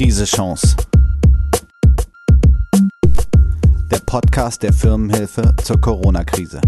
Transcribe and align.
Krise 0.00 0.24
Chance. 0.24 0.76
Der 3.90 3.98
Podcast 4.06 4.62
der 4.62 4.72
Firmenhilfe 4.72 5.54
zur 5.62 5.78
Corona-Krise. 5.78 6.58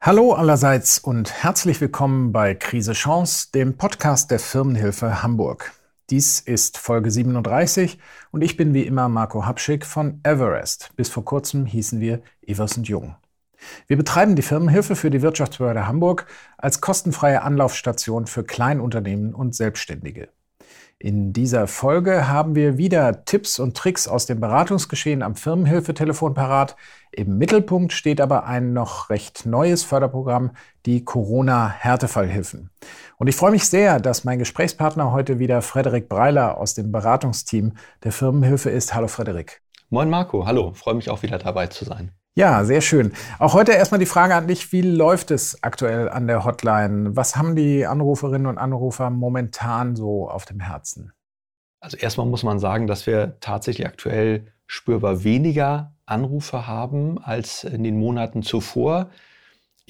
Hallo 0.00 0.32
allerseits 0.32 0.98
und 0.98 1.32
herzlich 1.44 1.80
willkommen 1.80 2.32
bei 2.32 2.56
Krise 2.56 2.92
Chance, 2.92 3.50
dem 3.54 3.76
Podcast 3.76 4.32
der 4.32 4.40
Firmenhilfe 4.40 5.22
Hamburg. 5.22 5.74
Dies 6.10 6.40
ist 6.40 6.76
Folge 6.76 7.12
37 7.12 8.00
und 8.32 8.42
ich 8.42 8.56
bin 8.56 8.74
wie 8.74 8.82
immer 8.82 9.08
Marco 9.08 9.46
Hapschick 9.46 9.86
von 9.86 10.18
Everest. 10.24 10.90
Bis 10.96 11.08
vor 11.08 11.24
kurzem 11.24 11.66
hießen 11.66 12.00
wir 12.00 12.20
Evers 12.44 12.76
und 12.76 12.88
Jung. 12.88 13.14
Wir 13.86 13.96
betreiben 13.96 14.36
die 14.36 14.42
Firmenhilfe 14.42 14.96
für 14.96 15.10
die 15.10 15.22
Wirtschaftsbehörde 15.22 15.86
Hamburg 15.86 16.26
als 16.58 16.80
kostenfreie 16.80 17.42
Anlaufstation 17.42 18.26
für 18.26 18.44
Kleinunternehmen 18.44 19.34
und 19.34 19.54
Selbstständige. 19.54 20.28
In 21.02 21.32
dieser 21.32 21.66
Folge 21.66 22.28
haben 22.28 22.54
wir 22.54 22.76
wieder 22.76 23.24
Tipps 23.24 23.58
und 23.58 23.74
Tricks 23.74 24.06
aus 24.06 24.26
dem 24.26 24.38
Beratungsgeschehen 24.38 25.22
am 25.22 25.34
Firmenhilfetelefon 25.34 26.34
parat. 26.34 26.76
Im 27.10 27.38
Mittelpunkt 27.38 27.94
steht 27.94 28.20
aber 28.20 28.44
ein 28.44 28.74
noch 28.74 29.08
recht 29.08 29.46
neues 29.46 29.82
Förderprogramm, 29.82 30.50
die 30.84 31.02
Corona-Härtefallhilfen. 31.02 32.68
Und 33.16 33.28
ich 33.28 33.36
freue 33.36 33.52
mich 33.52 33.64
sehr, 33.64 33.98
dass 33.98 34.24
mein 34.24 34.38
Gesprächspartner 34.38 35.10
heute 35.10 35.38
wieder 35.38 35.62
Frederik 35.62 36.10
Breiler 36.10 36.58
aus 36.58 36.74
dem 36.74 36.92
Beratungsteam 36.92 37.72
der 38.04 38.12
Firmenhilfe 38.12 38.68
ist. 38.68 38.94
Hallo 38.94 39.08
Frederik. 39.08 39.62
Moin 39.88 40.10
Marco, 40.10 40.44
hallo, 40.44 40.74
freue 40.74 40.94
mich 40.96 41.08
auch 41.08 41.22
wieder 41.22 41.38
dabei 41.38 41.68
zu 41.68 41.86
sein. 41.86 42.12
Ja, 42.36 42.64
sehr 42.64 42.80
schön. 42.80 43.12
Auch 43.40 43.54
heute 43.54 43.72
erstmal 43.72 43.98
die 43.98 44.06
Frage 44.06 44.36
an 44.36 44.46
dich, 44.46 44.70
wie 44.72 44.82
läuft 44.82 45.32
es 45.32 45.62
aktuell 45.64 46.08
an 46.08 46.28
der 46.28 46.44
Hotline? 46.44 47.16
Was 47.16 47.36
haben 47.36 47.56
die 47.56 47.86
Anruferinnen 47.86 48.46
und 48.46 48.56
Anrufer 48.56 49.10
momentan 49.10 49.96
so 49.96 50.28
auf 50.28 50.44
dem 50.44 50.60
Herzen? 50.60 51.12
Also 51.80 51.96
erstmal 51.96 52.26
muss 52.26 52.44
man 52.44 52.60
sagen, 52.60 52.86
dass 52.86 53.06
wir 53.06 53.38
tatsächlich 53.40 53.86
aktuell 53.86 54.46
spürbar 54.66 55.24
weniger 55.24 55.94
Anrufe 56.06 56.68
haben 56.68 57.18
als 57.18 57.64
in 57.64 57.82
den 57.82 57.98
Monaten 57.98 58.42
zuvor. 58.42 59.10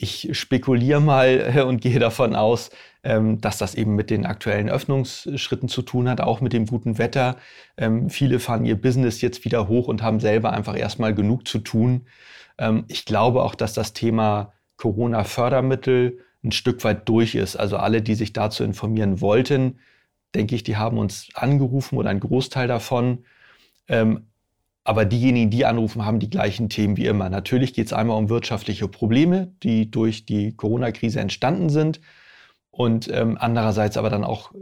Ich 0.03 0.31
spekuliere 0.33 1.03
mal 1.03 1.63
und 1.69 1.83
gehe 1.83 1.99
davon 1.99 2.35
aus, 2.35 2.71
ähm, 3.05 3.39
dass 3.39 3.59
das 3.59 3.75
eben 3.75 3.95
mit 3.97 4.09
den 4.09 4.25
aktuellen 4.25 4.71
Öffnungsschritten 4.71 5.69
zu 5.69 5.83
tun 5.83 6.09
hat, 6.09 6.23
auch 6.23 6.41
mit 6.41 6.55
dem 6.55 6.65
guten 6.65 6.97
Wetter. 6.97 7.37
Ähm, 7.77 8.09
viele 8.09 8.41
fahren 8.41 8.65
ihr 8.65 8.81
Business 8.81 9.21
jetzt 9.21 9.45
wieder 9.45 9.69
hoch 9.69 9.89
und 9.89 10.03
haben 10.03 10.19
selber 10.19 10.55
einfach 10.55 10.75
erstmal 10.75 11.15
genug 11.15 11.47
zu 11.47 11.59
tun. 11.59 12.07
Ähm, 12.57 12.85
ich 12.89 13.05
glaube 13.05 13.43
auch, 13.43 13.55
dass 13.55 13.75
das 13.75 13.93
Thema 13.93 14.55
Corona-Fördermittel 14.79 16.21
ein 16.43 16.53
Stück 16.53 16.83
weit 16.83 17.07
durch 17.07 17.35
ist. 17.35 17.57
Also 17.57 17.77
alle, 17.77 18.01
die 18.01 18.15
sich 18.15 18.33
dazu 18.33 18.65
informieren 18.65 19.21
wollten, 19.21 19.81
denke 20.35 20.55
ich, 20.55 20.63
die 20.63 20.79
haben 20.79 20.97
uns 20.97 21.29
angerufen 21.35 21.99
oder 21.99 22.09
ein 22.09 22.21
Großteil 22.21 22.69
davon. 22.69 23.27
Aber 24.85 25.05
diejenigen, 25.05 25.51
die 25.51 25.67
anrufen, 25.67 26.05
haben 26.05 26.21
die 26.21 26.31
gleichen 26.31 26.69
Themen 26.69 26.97
wie 26.97 27.07
immer. 27.07 27.29
Natürlich 27.29 27.75
geht 27.75 27.87
es 27.87 27.93
einmal 27.93 28.17
um 28.17 28.29
wirtschaftliche 28.29 28.89
Probleme, 28.89 29.53
die 29.63 29.91
durch 29.91 30.25
die 30.25 30.57
Corona-Krise 30.57 31.21
entstanden 31.21 31.69
sind. 31.69 32.01
Und 32.71 33.09
ähm, 33.13 33.37
andererseits 33.39 33.97
aber 33.97 34.11
dann 34.11 34.25
auch 34.25 34.53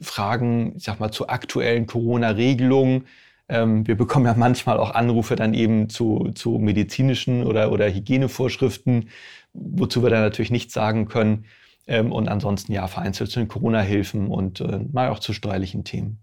Fragen, 0.00 0.76
ich 0.76 0.84
sag 0.84 1.00
mal, 1.00 1.10
zu 1.10 1.28
aktuellen 1.28 1.86
Corona-Regelungen, 1.86 3.06
ähm, 3.48 3.86
wir 3.86 3.96
bekommen 3.96 4.26
ja 4.26 4.34
manchmal 4.36 4.78
auch 4.78 4.94
Anrufe 4.94 5.34
dann 5.34 5.54
eben 5.54 5.88
zu, 5.88 6.30
zu 6.34 6.58
medizinischen 6.58 7.44
oder, 7.44 7.72
oder 7.72 7.88
Hygienevorschriften, 7.88 9.08
wozu 9.54 10.02
wir 10.02 10.10
dann 10.10 10.22
natürlich 10.22 10.50
nichts 10.50 10.74
sagen 10.74 11.08
können. 11.08 11.46
Ähm, 11.86 12.12
und 12.12 12.28
ansonsten 12.28 12.72
ja 12.72 12.86
vereinzelt 12.86 13.30
zu 13.30 13.40
den 13.40 13.48
Corona-Hilfen 13.48 14.28
und 14.28 14.60
äh, 14.60 14.80
mal 14.92 15.08
auch 15.08 15.18
zu 15.18 15.32
steuerlichen 15.32 15.84
Themen. 15.84 16.20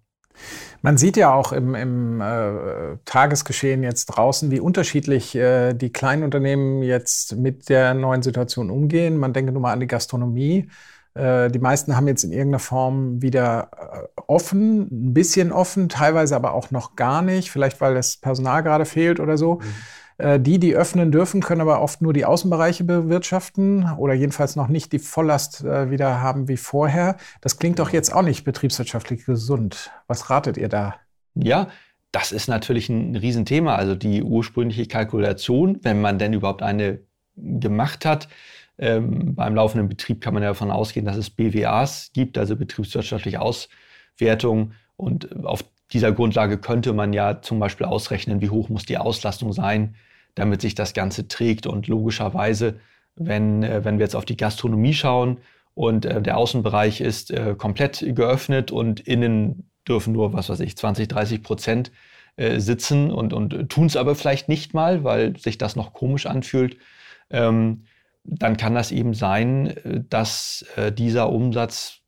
Man 0.81 0.97
sieht 0.97 1.17
ja 1.17 1.33
auch 1.33 1.51
im, 1.51 1.75
im 1.75 2.21
äh, 2.21 2.97
Tagesgeschehen 3.05 3.83
jetzt 3.83 4.05
draußen, 4.05 4.51
wie 4.51 4.59
unterschiedlich 4.59 5.35
äh, 5.35 5.73
die 5.73 5.91
kleinen 5.91 6.23
Unternehmen 6.23 6.83
jetzt 6.83 7.35
mit 7.37 7.69
der 7.69 7.93
neuen 7.93 8.21
Situation 8.21 8.69
umgehen. 8.69 9.17
Man 9.17 9.33
denke 9.33 9.51
nur 9.51 9.61
mal 9.61 9.73
an 9.73 9.79
die 9.79 9.87
Gastronomie. 9.87 10.69
Äh, 11.15 11.49
die 11.49 11.59
meisten 11.59 11.95
haben 11.95 12.07
jetzt 12.07 12.23
in 12.23 12.31
irgendeiner 12.31 12.59
Form 12.59 13.21
wieder 13.21 13.69
äh, 13.71 14.21
offen, 14.27 14.81
ein 14.91 15.13
bisschen 15.13 15.51
offen, 15.51 15.89
teilweise 15.89 16.35
aber 16.35 16.53
auch 16.53 16.71
noch 16.71 16.95
gar 16.95 17.21
nicht, 17.21 17.49
vielleicht 17.51 17.81
weil 17.81 17.95
das 17.95 18.17
Personal 18.17 18.61
gerade 18.63 18.85
fehlt 18.85 19.19
oder 19.19 19.37
so. 19.37 19.55
Mhm. 19.55 19.61
Äh, 20.17 20.39
die, 20.39 20.59
die 20.59 20.75
öffnen 20.75 21.11
dürfen, 21.11 21.41
können 21.41 21.61
aber 21.61 21.81
oft 21.81 22.01
nur 22.01 22.13
die 22.13 22.25
Außenbereiche 22.25 22.83
bewirtschaften 22.83 23.89
oder 23.97 24.13
jedenfalls 24.13 24.55
noch 24.55 24.67
nicht 24.67 24.91
die 24.91 24.99
Volllast 24.99 25.63
wieder 25.63 26.21
haben 26.21 26.47
wie 26.47 26.57
vorher. 26.57 27.17
Das 27.41 27.57
klingt 27.57 27.79
doch 27.79 27.91
jetzt 27.91 28.13
auch 28.13 28.21
nicht 28.21 28.43
betriebswirtschaftlich 28.43 29.25
gesund. 29.25 29.91
Was 30.07 30.29
ratet 30.29 30.57
ihr 30.57 30.69
da? 30.69 30.95
Ja, 31.35 31.67
das 32.11 32.31
ist 32.31 32.47
natürlich 32.47 32.87
ein 32.87 33.15
Riesenthema. 33.15 33.75
Also 33.75 33.93
die 33.95 34.23
ursprüngliche 34.23 34.87
Kalkulation, 34.87 35.79
wenn 35.83 35.99
man 35.99 36.17
denn 36.17 36.33
überhaupt 36.33 36.61
eine 36.61 36.99
gemacht 37.35 38.05
hat, 38.05 38.29
ähm, 38.77 39.35
beim 39.35 39.55
laufenden 39.55 39.87
Betrieb 39.89 40.21
kann 40.21 40.33
man 40.33 40.43
ja 40.43 40.49
davon 40.49 40.71
ausgehen, 40.71 41.05
dass 41.05 41.17
es 41.17 41.29
BWAs 41.29 42.11
gibt, 42.13 42.37
also 42.37 42.55
betriebswirtschaftliche 42.55 43.41
Auswertung. 43.41 44.73
Und 44.97 45.45
auf 45.45 45.65
dieser 45.91 46.11
Grundlage 46.11 46.57
könnte 46.57 46.93
man 46.93 47.13
ja 47.13 47.41
zum 47.41 47.59
Beispiel 47.59 47.85
ausrechnen, 47.85 48.41
wie 48.41 48.49
hoch 48.49 48.69
muss 48.69 48.85
die 48.85 48.97
Auslastung 48.97 49.53
sein, 49.53 49.95
damit 50.33 50.61
sich 50.61 50.75
das 50.75 50.93
Ganze 50.93 51.27
trägt. 51.27 51.67
Und 51.67 51.87
logischerweise, 51.87 52.79
wenn, 53.15 53.63
äh, 53.63 53.83
wenn 53.83 53.97
wir 53.97 54.05
jetzt 54.05 54.15
auf 54.15 54.25
die 54.25 54.37
Gastronomie 54.37 54.93
schauen 54.93 55.39
und 55.73 56.05
äh, 56.05 56.21
der 56.21 56.37
Außenbereich 56.37 57.01
ist 57.01 57.31
äh, 57.31 57.55
komplett 57.57 58.05
geöffnet 58.15 58.71
und 58.71 58.99
innen 58.99 59.69
dürfen 59.87 60.13
nur, 60.13 60.33
was 60.33 60.49
weiß 60.49 60.59
ich, 60.61 60.75
20, 60.75 61.07
30 61.07 61.43
Prozent 61.43 61.91
sitzen 62.57 63.11
und, 63.11 63.31
und 63.31 63.69
tun 63.69 63.85
es 63.85 63.95
aber 63.95 64.13
vielleicht 64.13 64.49
nicht 64.49 64.73
mal, 64.73 65.05
weil 65.05 65.37
sich 65.37 65.57
das 65.57 65.77
noch 65.77 65.93
komisch 65.93 66.25
anfühlt. 66.25 66.75
Ähm, 67.29 67.85
dann 68.25 68.57
kann 68.57 68.75
das 68.75 68.91
eben 68.91 69.13
sein, 69.13 70.05
dass 70.09 70.65
dieser 70.97 71.31
Umsatz 71.31 72.01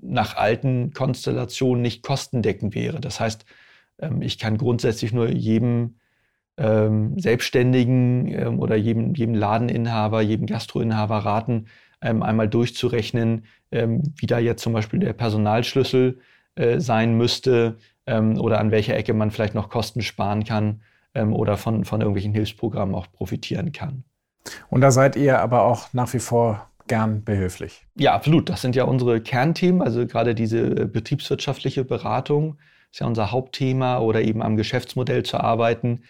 nach 0.00 0.36
alten 0.36 0.92
Konstellationen 0.92 1.82
nicht 1.82 2.02
kostendeckend 2.02 2.74
wäre. 2.74 3.00
Das 3.00 3.20
heißt, 3.20 3.44
ähm, 3.98 4.22
ich 4.22 4.38
kann 4.38 4.58
grundsätzlich 4.58 5.12
nur 5.12 5.28
jedem 5.28 5.96
ähm, 6.56 7.18
Selbstständigen 7.18 8.28
ähm, 8.28 8.58
oder 8.60 8.76
jedem, 8.76 9.14
jedem 9.14 9.34
Ladeninhaber, 9.34 10.20
jedem 10.22 10.46
Gastroinhaber 10.46 11.18
raten, 11.18 11.66
einmal 11.98 12.46
durchzurechnen, 12.46 13.46
wie 13.70 14.26
da 14.26 14.38
jetzt 14.38 14.62
zum 14.62 14.74
Beispiel 14.74 15.00
der 15.00 15.14
Personalschlüssel 15.14 16.20
äh, 16.54 16.78
sein 16.78 17.16
müsste 17.16 17.78
oder 18.06 18.60
an 18.60 18.70
welcher 18.70 18.94
Ecke 18.94 19.14
man 19.14 19.30
vielleicht 19.30 19.54
noch 19.54 19.70
Kosten 19.70 20.02
sparen 20.02 20.44
kann 20.44 20.82
oder 21.14 21.56
von, 21.56 21.84
von 21.84 22.02
irgendwelchen 22.02 22.32
Hilfsprogrammen 22.32 22.94
auch 22.94 23.10
profitieren 23.10 23.72
kann. 23.72 24.04
Und 24.68 24.82
da 24.82 24.92
seid 24.92 25.16
ihr 25.16 25.40
aber 25.40 25.62
auch 25.62 25.92
nach 25.94 26.12
wie 26.12 26.20
vor 26.20 26.70
gern 26.88 27.24
behilflich. 27.24 27.86
Ja, 27.96 28.14
absolut. 28.14 28.48
Das 28.48 28.62
sind 28.62 28.76
ja 28.76 28.84
unsere 28.84 29.20
Kernthemen. 29.20 29.82
Also 29.82 30.06
gerade 30.06 30.34
diese 30.34 30.58
äh, 30.58 30.86
betriebswirtschaftliche 30.86 31.84
Beratung 31.84 32.58
ist 32.90 33.00
ja 33.00 33.06
unser 33.06 33.30
Hauptthema 33.30 33.98
oder 33.98 34.22
eben 34.22 34.42
am 34.42 34.56
Geschäftsmodell 34.56 35.22
zu 35.22 35.38
arbeiten. 35.38 36.02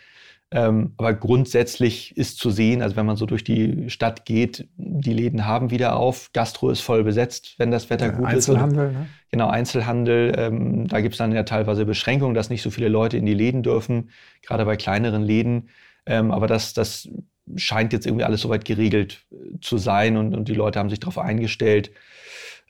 Ähm, 0.53 0.95
aber 0.97 1.13
grundsätzlich 1.13 2.17
ist 2.17 2.39
zu 2.39 2.51
sehen, 2.51 2.81
also 2.81 2.95
wenn 2.95 3.07
man 3.07 3.17
so 3.17 3.27
durch 3.27 3.43
die 3.43 3.91
Stadt 3.91 4.25
geht, 4.25 4.69
die 4.77 5.13
Läden 5.13 5.45
haben 5.45 5.73
wieder 5.73 5.97
auf, 5.97 6.31
Gastro 6.33 6.71
ist 6.71 6.83
voll 6.83 7.03
besetzt, 7.03 7.57
wenn 7.59 7.73
das 7.73 7.91
Wetter 7.91 8.07
ja, 8.07 8.13
gut 8.13 8.27
Einzelhandel, 8.27 8.37
ist. 8.39 8.79
Einzelhandel, 8.87 8.93
ne? 8.93 9.09
Genau, 9.33 9.49
Einzelhandel. 9.49 10.33
Ähm, 10.39 10.87
da 10.87 11.01
gibt 11.01 11.15
es 11.15 11.19
dann 11.19 11.33
ja 11.33 11.43
teilweise 11.43 11.85
Beschränkungen, 11.85 12.35
dass 12.35 12.49
nicht 12.49 12.63
so 12.63 12.71
viele 12.71 12.89
Leute 12.89 13.17
in 13.17 13.27
die 13.27 13.35
Läden 13.35 13.65
dürfen, 13.65 14.11
gerade 14.43 14.65
bei 14.65 14.77
kleineren 14.77 15.23
Läden. 15.23 15.69
Ähm, 16.07 16.31
aber 16.31 16.47
das, 16.47 16.75
das 16.75 17.09
scheint 17.55 17.93
jetzt 17.93 18.07
irgendwie 18.07 18.25
alles 18.25 18.41
soweit 18.41 18.65
geregelt 18.65 19.25
äh, 19.31 19.61
zu 19.61 19.79
sein 19.79 20.17
und, 20.17 20.35
und 20.35 20.49
die 20.49 20.55
Leute 20.55 20.79
haben 20.79 20.91
sich 20.91 21.01
darauf 21.01 21.19
eingestellt. 21.19 21.93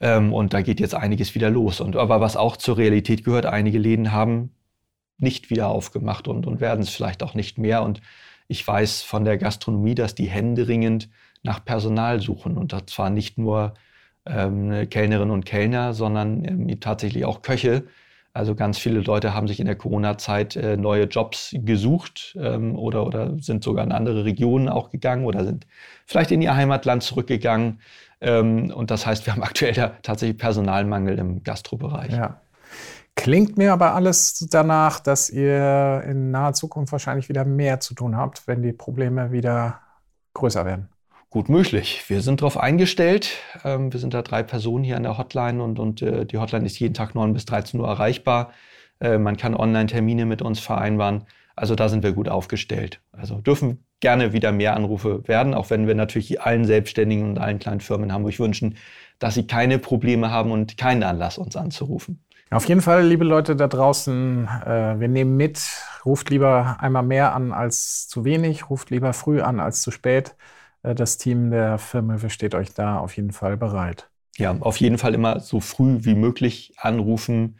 Ähm, 0.01 0.33
und 0.33 0.53
da 0.53 0.63
geht 0.63 0.81
jetzt 0.81 0.95
einiges 0.95 1.35
wieder 1.35 1.51
los. 1.51 1.81
Und 1.81 1.97
aber 1.97 2.21
was 2.21 2.37
auch 2.37 2.57
zur 2.57 2.77
Realität 2.77 3.25
gehört, 3.25 3.47
einige 3.47 3.79
Läden 3.79 4.13
haben 4.13 4.51
nicht 5.19 5.51
wieder 5.51 5.69
aufgemacht 5.69 6.29
und, 6.29 6.47
und 6.47 6.61
werden 6.61 6.83
es 6.83 6.91
vielleicht 6.91 7.23
auch 7.23 7.35
nicht 7.35 7.59
mehr. 7.59 7.83
Und 7.83 8.03
ich 8.49 8.67
weiß 8.67 9.03
von 9.03 9.25
der 9.25 9.39
Gastronomie, 9.39 9.95
dass 9.95 10.15
die 10.15 10.27
händeringend 10.27 11.09
nach 11.43 11.65
Personal 11.65 12.21
suchen. 12.21 12.59
Und 12.59 12.75
zwar 12.91 13.11
nicht 13.11 13.39
nur 13.39 13.75
ähm, 14.27 14.89
Kellnerinnen 14.91 15.31
und 15.31 15.47
Kellner, 15.47 15.95
sondern 15.95 16.45
ähm, 16.45 16.81
tatsächlich 16.81 17.25
auch 17.25 17.43
Köche, 17.43 17.85
also 18.37 18.55
ganz 18.55 18.79
viele 18.79 19.01
Leute 19.01 19.35
haben 19.35 19.49
sich 19.49 19.61
in 19.61 19.67
der 19.67 19.77
Corona-Zeit 19.77 20.57
äh, 20.57 20.77
neue 20.77 21.05
Jobs 21.05 21.51
gesucht 21.53 22.37
ähm, 22.41 22.77
oder, 22.77 23.07
oder 23.07 23.37
sind 23.41 23.65
sogar 23.65 23.85
in 23.85 23.93
andere 23.93 24.25
Regionen 24.25 24.69
auch 24.69 24.91
gegangen 24.91 25.25
oder 25.25 25.45
sind 25.45 25.67
vielleicht 26.07 26.31
in 26.31 26.43
ihr 26.43 26.55
Heimatland 26.55 27.03
zurückgegangen. 27.03 27.81
Ähm, 28.21 28.71
und 28.75 28.91
das 28.91 29.07
heißt, 29.07 29.27
wir 29.27 29.33
haben 29.33 29.43
aktuell 29.45 29.73
da 29.73 29.89
tatsächlich 30.03 30.39
Personalmangel 30.39 31.19
im 31.19 31.43
Gastrobereich. 31.43 32.13
Ja. 32.13 32.41
Klingt 33.15 33.57
mir 33.57 33.73
aber 33.73 33.95
alles 33.95 34.47
danach, 34.51 35.01
dass 35.01 35.31
ihr 35.31 36.03
in 36.07 36.31
naher 36.31 36.53
Zukunft 36.53 36.93
wahrscheinlich 36.93 37.31
wieder 37.31 37.47
mehr 37.47 37.81
zu 37.81 37.95
tun 37.95 38.17
habt, 38.17 38.47
wenn 38.47 38.63
die 38.63 38.75
Probleme 38.75 39.33
wieder 39.33 39.81
größer 40.35 40.67
werden. 40.67 40.91
Gut 41.31 41.49
möglich. 41.49 42.05
Wir 42.09 42.23
sind 42.23 42.41
darauf 42.41 42.57
eingestellt. 42.57 43.31
Ähm, 43.65 43.93
wir 43.93 44.01
sind 44.01 44.15
da 44.15 44.23
drei 44.23 44.43
Personen 44.43 44.85
hier 44.85 44.97
an 44.97 45.03
der 45.03 45.19
Hotline 45.19 45.63
und, 45.63 45.79
und 45.79 46.01
äh, 46.03 46.25
die 46.25 46.39
Hotline 46.39 46.65
ist 46.65 46.79
jeden 46.79 46.95
Tag 46.95 47.15
9 47.15 47.33
bis 47.33 47.45
13 47.45 47.81
Uhr 47.81 47.89
erreichbar. 47.89 48.53
Äh, 49.01 49.19
man 49.19 49.37
kann 49.37 49.55
Online-Termine 49.55 50.25
mit 50.25 50.41
uns 50.41 50.61
vereinbaren. 50.61 51.25
Also 51.57 51.75
da 51.75 51.89
sind 51.89 52.03
wir 52.03 52.13
gut 52.13 52.29
aufgestellt. 52.29 53.01
Also 53.13 53.41
dürfen 53.41 53.85
gerne 54.01 54.33
wieder 54.33 54.53
mehr 54.53 54.77
Anrufe 54.77 55.27
werden, 55.27 55.55
auch 55.55 55.71
wenn 55.71 55.87
wir 55.87 55.95
natürlich 55.95 56.41
allen 56.43 56.65
Selbstständigen 56.65 57.31
und 57.31 57.39
allen 57.39 57.59
kleinen 57.59 57.81
Firmen 57.81 58.11
in 58.11 58.13
Hamburg 58.13 58.39
wünschen, 58.39 58.77
dass 59.19 59.35
sie 59.35 59.47
keine 59.47 59.79
Probleme 59.79 60.31
haben 60.31 60.53
und 60.53 60.77
keinen 60.77 61.03
Anlass, 61.03 61.39
uns 61.39 61.57
anzurufen. 61.57 62.23
Auf 62.51 62.69
jeden 62.69 62.83
Fall, 62.83 63.05
liebe 63.05 63.25
Leute 63.25 63.57
da 63.57 63.67
draußen, 63.67 64.49
äh, 64.65 65.01
wir 65.01 65.09
nehmen 65.09 65.37
mit, 65.37 65.61
ruft 66.05 66.31
lieber 66.31 66.77
einmal 66.79 67.03
mehr 67.03 67.35
an 67.35 67.53
als 67.53 68.07
zu 68.07 68.25
wenig, 68.25 68.71
ruft 68.71 68.91
lieber 68.91 69.13
früh 69.13 69.41
an 69.41 69.59
als 69.59 69.83
zu 69.83 69.91
spät. 69.91 70.37
Äh, 70.87 70.95
das 70.95 71.19
Team 71.19 71.51
der 71.51 71.79
Firma 71.79 72.17
steht 72.29 72.55
euch 72.55 72.73
da 72.73 72.99
auf 72.99 73.17
jeden 73.17 73.33
Fall 73.33 73.57
bereit. 73.57 74.09
Ja, 74.39 74.57
auf 74.61 74.77
jeden 74.79 74.99
Fall 74.99 75.15
immer 75.15 75.41
so 75.41 75.61
früh 75.61 75.99
wie 76.01 76.15
möglich 76.15 76.75
anrufen. 76.79 77.59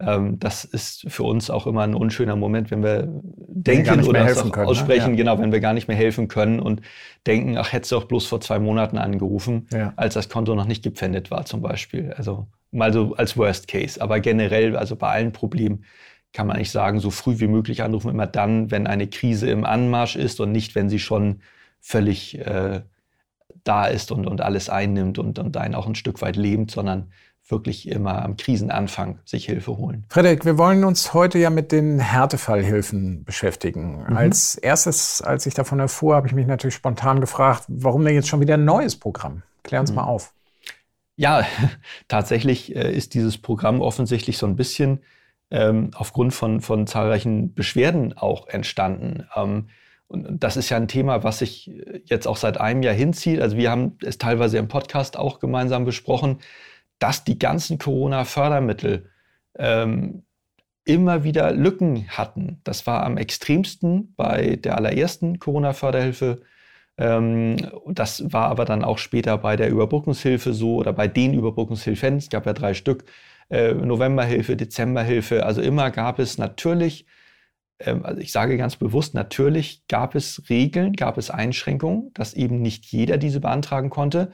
Ähm, 0.00 0.38
das 0.38 0.64
ist 0.64 1.06
für 1.08 1.24
uns 1.24 1.50
auch 1.50 1.66
immer 1.66 1.82
ein 1.82 1.94
unschöner 1.94 2.36
Moment, 2.36 2.70
wenn 2.70 2.82
wir 2.82 3.08
denken 3.08 4.04
oder 4.04 4.24
helfen 4.24 4.52
können, 4.52 4.66
ne? 4.66 4.70
aussprechen, 4.70 5.12
ne? 5.12 5.18
ja. 5.18 5.24
genau, 5.24 5.38
wenn 5.40 5.50
wir 5.50 5.60
gar 5.60 5.72
nicht 5.72 5.88
mehr 5.88 5.96
helfen 5.96 6.28
können 6.28 6.60
und 6.60 6.82
denken, 7.26 7.56
ach, 7.56 7.72
hättest 7.72 7.92
du 7.92 7.96
auch 7.96 8.04
bloß 8.04 8.26
vor 8.26 8.40
zwei 8.40 8.58
Monaten 8.58 8.98
angerufen, 8.98 9.66
ja. 9.72 9.92
als 9.96 10.14
das 10.14 10.28
Konto 10.28 10.54
noch 10.54 10.66
nicht 10.66 10.84
gepfändet 10.84 11.30
war 11.30 11.46
zum 11.46 11.62
Beispiel. 11.62 12.12
Also 12.16 12.46
mal 12.70 12.92
so 12.92 13.14
als 13.16 13.36
Worst 13.36 13.66
Case. 13.66 14.00
Aber 14.00 14.20
generell, 14.20 14.76
also 14.76 14.94
bei 14.94 15.08
allen 15.08 15.32
Problemen 15.32 15.84
kann 16.32 16.46
man 16.46 16.56
eigentlich 16.56 16.70
sagen, 16.70 17.00
so 17.00 17.10
früh 17.10 17.40
wie 17.40 17.48
möglich 17.48 17.82
anrufen, 17.82 18.10
immer 18.10 18.26
dann, 18.26 18.70
wenn 18.70 18.86
eine 18.86 19.08
Krise 19.08 19.50
im 19.50 19.64
Anmarsch 19.64 20.14
ist 20.14 20.40
und 20.40 20.52
nicht, 20.52 20.74
wenn 20.74 20.90
sie 20.90 20.98
schon 20.98 21.40
völlig 21.80 22.38
äh, 22.38 22.82
da 23.64 23.86
ist 23.86 24.12
und, 24.12 24.26
und 24.26 24.40
alles 24.40 24.68
einnimmt 24.68 25.18
und, 25.18 25.38
und 25.38 25.56
einen 25.56 25.74
auch 25.74 25.86
ein 25.86 25.94
Stück 25.94 26.22
weit 26.22 26.36
lebt, 26.36 26.70
sondern 26.70 27.10
wirklich 27.50 27.88
immer 27.88 28.22
am 28.22 28.36
Krisenanfang 28.36 29.20
sich 29.24 29.46
Hilfe 29.46 29.76
holen. 29.76 30.04
Frederik, 30.10 30.44
wir 30.44 30.58
wollen 30.58 30.84
uns 30.84 31.14
heute 31.14 31.38
ja 31.38 31.50
mit 31.50 31.72
den 31.72 31.98
Härtefallhilfen 31.98 33.24
beschäftigen. 33.24 34.04
Mhm. 34.08 34.16
Als 34.16 34.54
erstes, 34.54 35.22
als 35.22 35.46
ich 35.46 35.54
davon 35.54 35.80
erfuhr, 35.80 36.16
habe 36.16 36.26
ich 36.26 36.34
mich 36.34 36.46
natürlich 36.46 36.74
spontan 36.74 37.20
gefragt, 37.20 37.64
warum 37.68 38.04
denn 38.04 38.14
jetzt 38.14 38.28
schon 38.28 38.40
wieder 38.40 38.54
ein 38.54 38.64
neues 38.64 38.96
Programm? 38.96 39.42
Klär 39.62 39.80
uns 39.80 39.90
mhm. 39.90 39.96
mal 39.96 40.04
auf. 40.04 40.34
Ja, 41.16 41.46
tatsächlich 42.08 42.74
äh, 42.76 42.92
ist 42.92 43.14
dieses 43.14 43.38
Programm 43.38 43.80
offensichtlich 43.80 44.38
so 44.38 44.46
ein 44.46 44.56
bisschen 44.56 45.00
ähm, 45.50 45.90
aufgrund 45.94 46.34
von, 46.34 46.60
von 46.60 46.86
zahlreichen 46.86 47.54
Beschwerden 47.54 48.16
auch 48.16 48.48
entstanden. 48.48 49.26
Ähm, 49.34 49.68
und 50.08 50.42
das 50.42 50.56
ist 50.56 50.70
ja 50.70 50.78
ein 50.78 50.88
Thema, 50.88 51.22
was 51.22 51.40
sich 51.40 51.70
jetzt 52.04 52.26
auch 52.26 52.38
seit 52.38 52.58
einem 52.58 52.82
Jahr 52.82 52.94
hinzieht. 52.94 53.40
Also 53.40 53.56
wir 53.56 53.70
haben 53.70 53.98
es 54.02 54.16
teilweise 54.18 54.56
im 54.58 54.68
Podcast 54.68 55.18
auch 55.18 55.38
gemeinsam 55.38 55.84
besprochen, 55.84 56.38
dass 56.98 57.24
die 57.24 57.38
ganzen 57.38 57.78
Corona-Fördermittel 57.78 59.10
ähm, 59.58 60.22
immer 60.84 61.24
wieder 61.24 61.52
Lücken 61.52 62.08
hatten. 62.08 62.60
Das 62.64 62.86
war 62.86 63.04
am 63.04 63.18
extremsten 63.18 64.14
bei 64.16 64.56
der 64.56 64.76
allerersten 64.76 65.38
Corona-Förderhilfe. 65.38 66.40
Ähm, 66.96 67.56
das 67.86 68.32
war 68.32 68.48
aber 68.48 68.64
dann 68.64 68.84
auch 68.84 68.96
später 68.96 69.36
bei 69.36 69.56
der 69.56 69.68
Überbrückungshilfe 69.68 70.54
so 70.54 70.76
oder 70.76 70.94
bei 70.94 71.06
den 71.06 71.34
Überbrückungshilfen. 71.34 72.16
Es 72.16 72.30
gab 72.30 72.46
ja 72.46 72.54
drei 72.54 72.72
Stück. 72.72 73.04
Äh, 73.50 73.74
Novemberhilfe, 73.74 74.56
Dezemberhilfe. 74.56 75.44
Also 75.44 75.60
immer 75.60 75.90
gab 75.90 76.18
es 76.18 76.38
natürlich 76.38 77.06
also 77.84 78.20
ich 78.20 78.32
sage 78.32 78.56
ganz 78.56 78.76
bewusst, 78.76 79.14
natürlich 79.14 79.82
gab 79.88 80.14
es 80.14 80.42
Regeln, 80.48 80.94
gab 80.94 81.16
es 81.18 81.30
Einschränkungen, 81.30 82.12
dass 82.14 82.34
eben 82.34 82.60
nicht 82.60 82.86
jeder 82.86 83.18
diese 83.18 83.40
beantragen 83.40 83.90
konnte. 83.90 84.32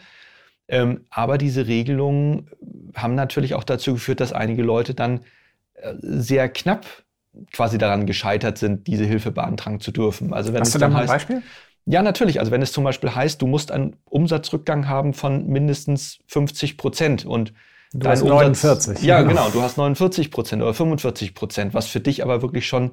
Ähm, 0.67 1.05
aber 1.11 1.37
diese 1.37 1.67
Regelungen 1.67 2.51
haben 2.95 3.15
natürlich 3.15 3.55
auch 3.55 3.65
dazu 3.65 3.95
geführt, 3.95 4.21
dass 4.21 4.33
einige 4.33 4.63
Leute 4.63 4.95
dann 4.95 5.21
äh, 5.75 5.93
sehr 6.01 6.49
knapp 6.49 6.87
quasi 7.53 7.79
daran 7.79 8.07
gescheitert 8.07 8.59
sind, 8.59 8.87
diese 8.87 9.05
Hilfe 9.05 9.31
beantragen 9.31 9.81
zu 9.81 9.91
dürfen. 9.91 10.33
Also 10.33 10.53
wenn 10.55 10.61
Hast 10.61 10.75
du 10.75 10.79
da 10.79 10.89
mal 10.89 11.03
ein 11.03 11.07
Beispiel? 11.07 11.43
Ja, 11.87 12.03
natürlich. 12.03 12.41
Also 12.41 12.51
wenn 12.51 12.63
es 12.63 12.73
zum 12.73 12.85
Beispiel 12.85 13.15
heißt, 13.15 13.43
du 13.43 13.47
musst 13.47 13.71
einen 13.71 13.97
Umsatzrückgang 14.07 14.89
haben 14.89 15.13
von 15.13 15.47
mindestens 15.49 16.21
50 16.29 16.79
Prozent 16.79 17.27
und 17.27 17.53
Du 17.97 18.09
hast 18.09 18.25
49. 18.25 18.91
Umsatz, 18.91 19.03
ja, 19.05 19.23
genau. 19.29 19.51
Du 19.51 19.63
hast 19.63 19.77
49 19.77 20.33
Prozent 20.33 20.63
oder 20.63 20.75
45 20.75 21.33
Prozent, 21.33 21.75
was 21.75 21.87
für 21.87 22.01
dich 22.01 22.25
aber 22.25 22.43
wirklich 22.43 22.67
schon 22.67 22.91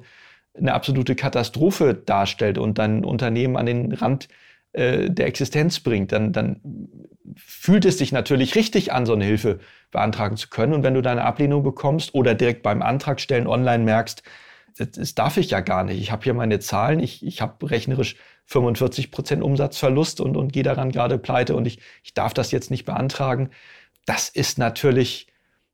eine 0.54 0.74
absolute 0.74 1.14
Katastrophe 1.14 1.94
darstellt 1.94 2.58
und 2.58 2.78
dein 2.78 3.04
Unternehmen 3.04 3.56
an 3.56 3.66
den 3.66 3.92
Rand 3.92 4.28
äh, 4.72 5.10
der 5.10 5.26
Existenz 5.26 5.80
bringt, 5.80 6.12
dann, 6.12 6.32
dann 6.32 6.60
fühlt 7.36 7.84
es 7.84 7.98
sich 7.98 8.12
natürlich 8.12 8.54
richtig 8.54 8.92
an, 8.92 9.06
so 9.06 9.14
eine 9.14 9.24
Hilfe 9.24 9.60
beantragen 9.90 10.36
zu 10.36 10.48
können. 10.48 10.74
Und 10.74 10.82
wenn 10.82 10.94
du 10.94 11.02
deine 11.02 11.24
Ablehnung 11.24 11.62
bekommst 11.62 12.14
oder 12.14 12.34
direkt 12.34 12.62
beim 12.62 12.82
Antragstellen 12.82 13.46
online 13.46 13.84
merkst, 13.84 14.22
das, 14.76 14.90
das 14.92 15.14
darf 15.14 15.36
ich 15.36 15.50
ja 15.50 15.60
gar 15.60 15.84
nicht. 15.84 16.00
Ich 16.00 16.12
habe 16.12 16.24
hier 16.24 16.34
meine 16.34 16.58
Zahlen, 16.60 17.00
ich, 17.00 17.24
ich 17.24 17.40
habe 17.40 17.70
rechnerisch 17.70 18.16
45 18.46 19.10
Prozent 19.10 19.42
Umsatzverlust 19.42 20.20
und, 20.20 20.36
und 20.36 20.52
gehe 20.52 20.62
daran 20.62 20.90
gerade 20.90 21.18
pleite 21.18 21.54
und 21.54 21.66
ich, 21.66 21.78
ich 22.02 22.14
darf 22.14 22.34
das 22.34 22.50
jetzt 22.50 22.70
nicht 22.70 22.84
beantragen. 22.84 23.50
Das 24.04 24.28
ist 24.28 24.58
natürlich 24.58 25.28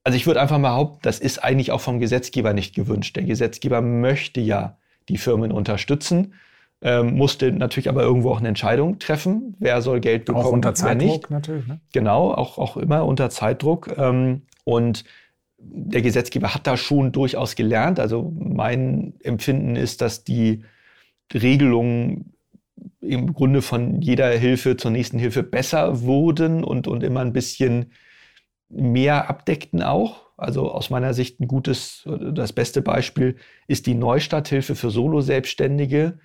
also 0.08 0.16
ich 0.16 0.26
würde 0.26 0.40
einfach 0.40 0.56
mal 0.56 0.70
behaupten, 0.70 1.00
das 1.02 1.20
ist 1.20 1.44
eigentlich 1.44 1.70
auch 1.70 1.82
vom 1.82 2.00
Gesetzgeber 2.00 2.54
nicht 2.54 2.74
gewünscht. 2.74 3.14
Der 3.16 3.24
Gesetzgeber 3.24 3.82
möchte 3.82 4.40
ja 4.40 4.78
die 5.10 5.18
Firmen 5.18 5.52
unterstützen, 5.52 6.32
ähm, 6.80 7.14
musste 7.14 7.52
natürlich 7.52 7.90
aber 7.90 8.04
irgendwo 8.04 8.30
auch 8.30 8.38
eine 8.38 8.48
Entscheidung 8.48 8.98
treffen, 9.00 9.54
wer 9.58 9.82
soll 9.82 10.00
Geld 10.00 10.24
bekommen, 10.24 10.46
auch 10.46 10.52
unter 10.52 10.72
Zeitdruck 10.72 11.00
wer 11.02 11.12
nicht. 11.12 11.30
natürlich. 11.30 11.66
Ne? 11.66 11.80
Genau, 11.92 12.32
auch, 12.32 12.56
auch 12.56 12.78
immer 12.78 13.04
unter 13.04 13.28
Zeitdruck. 13.28 13.98
Ähm, 13.98 14.44
und 14.64 15.04
der 15.58 16.00
Gesetzgeber 16.00 16.54
hat 16.54 16.66
da 16.66 16.78
schon 16.78 17.12
durchaus 17.12 17.54
gelernt. 17.54 18.00
Also 18.00 18.32
mein 18.38 19.12
Empfinden 19.22 19.76
ist, 19.76 20.00
dass 20.00 20.24
die 20.24 20.64
Regelungen 21.34 22.32
im 23.02 23.34
Grunde 23.34 23.60
von 23.60 24.00
jeder 24.00 24.30
Hilfe 24.30 24.78
zur 24.78 24.90
nächsten 24.90 25.18
Hilfe 25.18 25.42
besser 25.42 26.00
wurden 26.00 26.64
und, 26.64 26.88
und 26.88 27.02
immer 27.02 27.20
ein 27.20 27.34
bisschen 27.34 27.92
mehr 28.68 29.28
abdeckten 29.28 29.82
auch. 29.82 30.26
Also 30.36 30.70
aus 30.70 30.90
meiner 30.90 31.14
Sicht 31.14 31.40
ein 31.40 31.48
gutes, 31.48 32.06
das 32.06 32.52
beste 32.52 32.80
Beispiel 32.80 33.36
ist 33.66 33.86
die 33.86 33.94
Neustarthilfe 33.94 34.76
für 34.76 34.90
Solo-Selbstständige, 34.90 36.20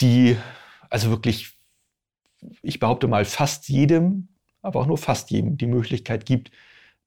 die 0.00 0.36
also 0.88 1.10
wirklich, 1.10 1.58
ich 2.62 2.78
behaupte 2.78 3.06
mal, 3.06 3.24
fast 3.24 3.68
jedem, 3.68 4.28
aber 4.62 4.80
auch 4.80 4.86
nur 4.86 4.98
fast 4.98 5.30
jedem 5.30 5.58
die 5.58 5.66
Möglichkeit 5.66 6.24
gibt, 6.26 6.50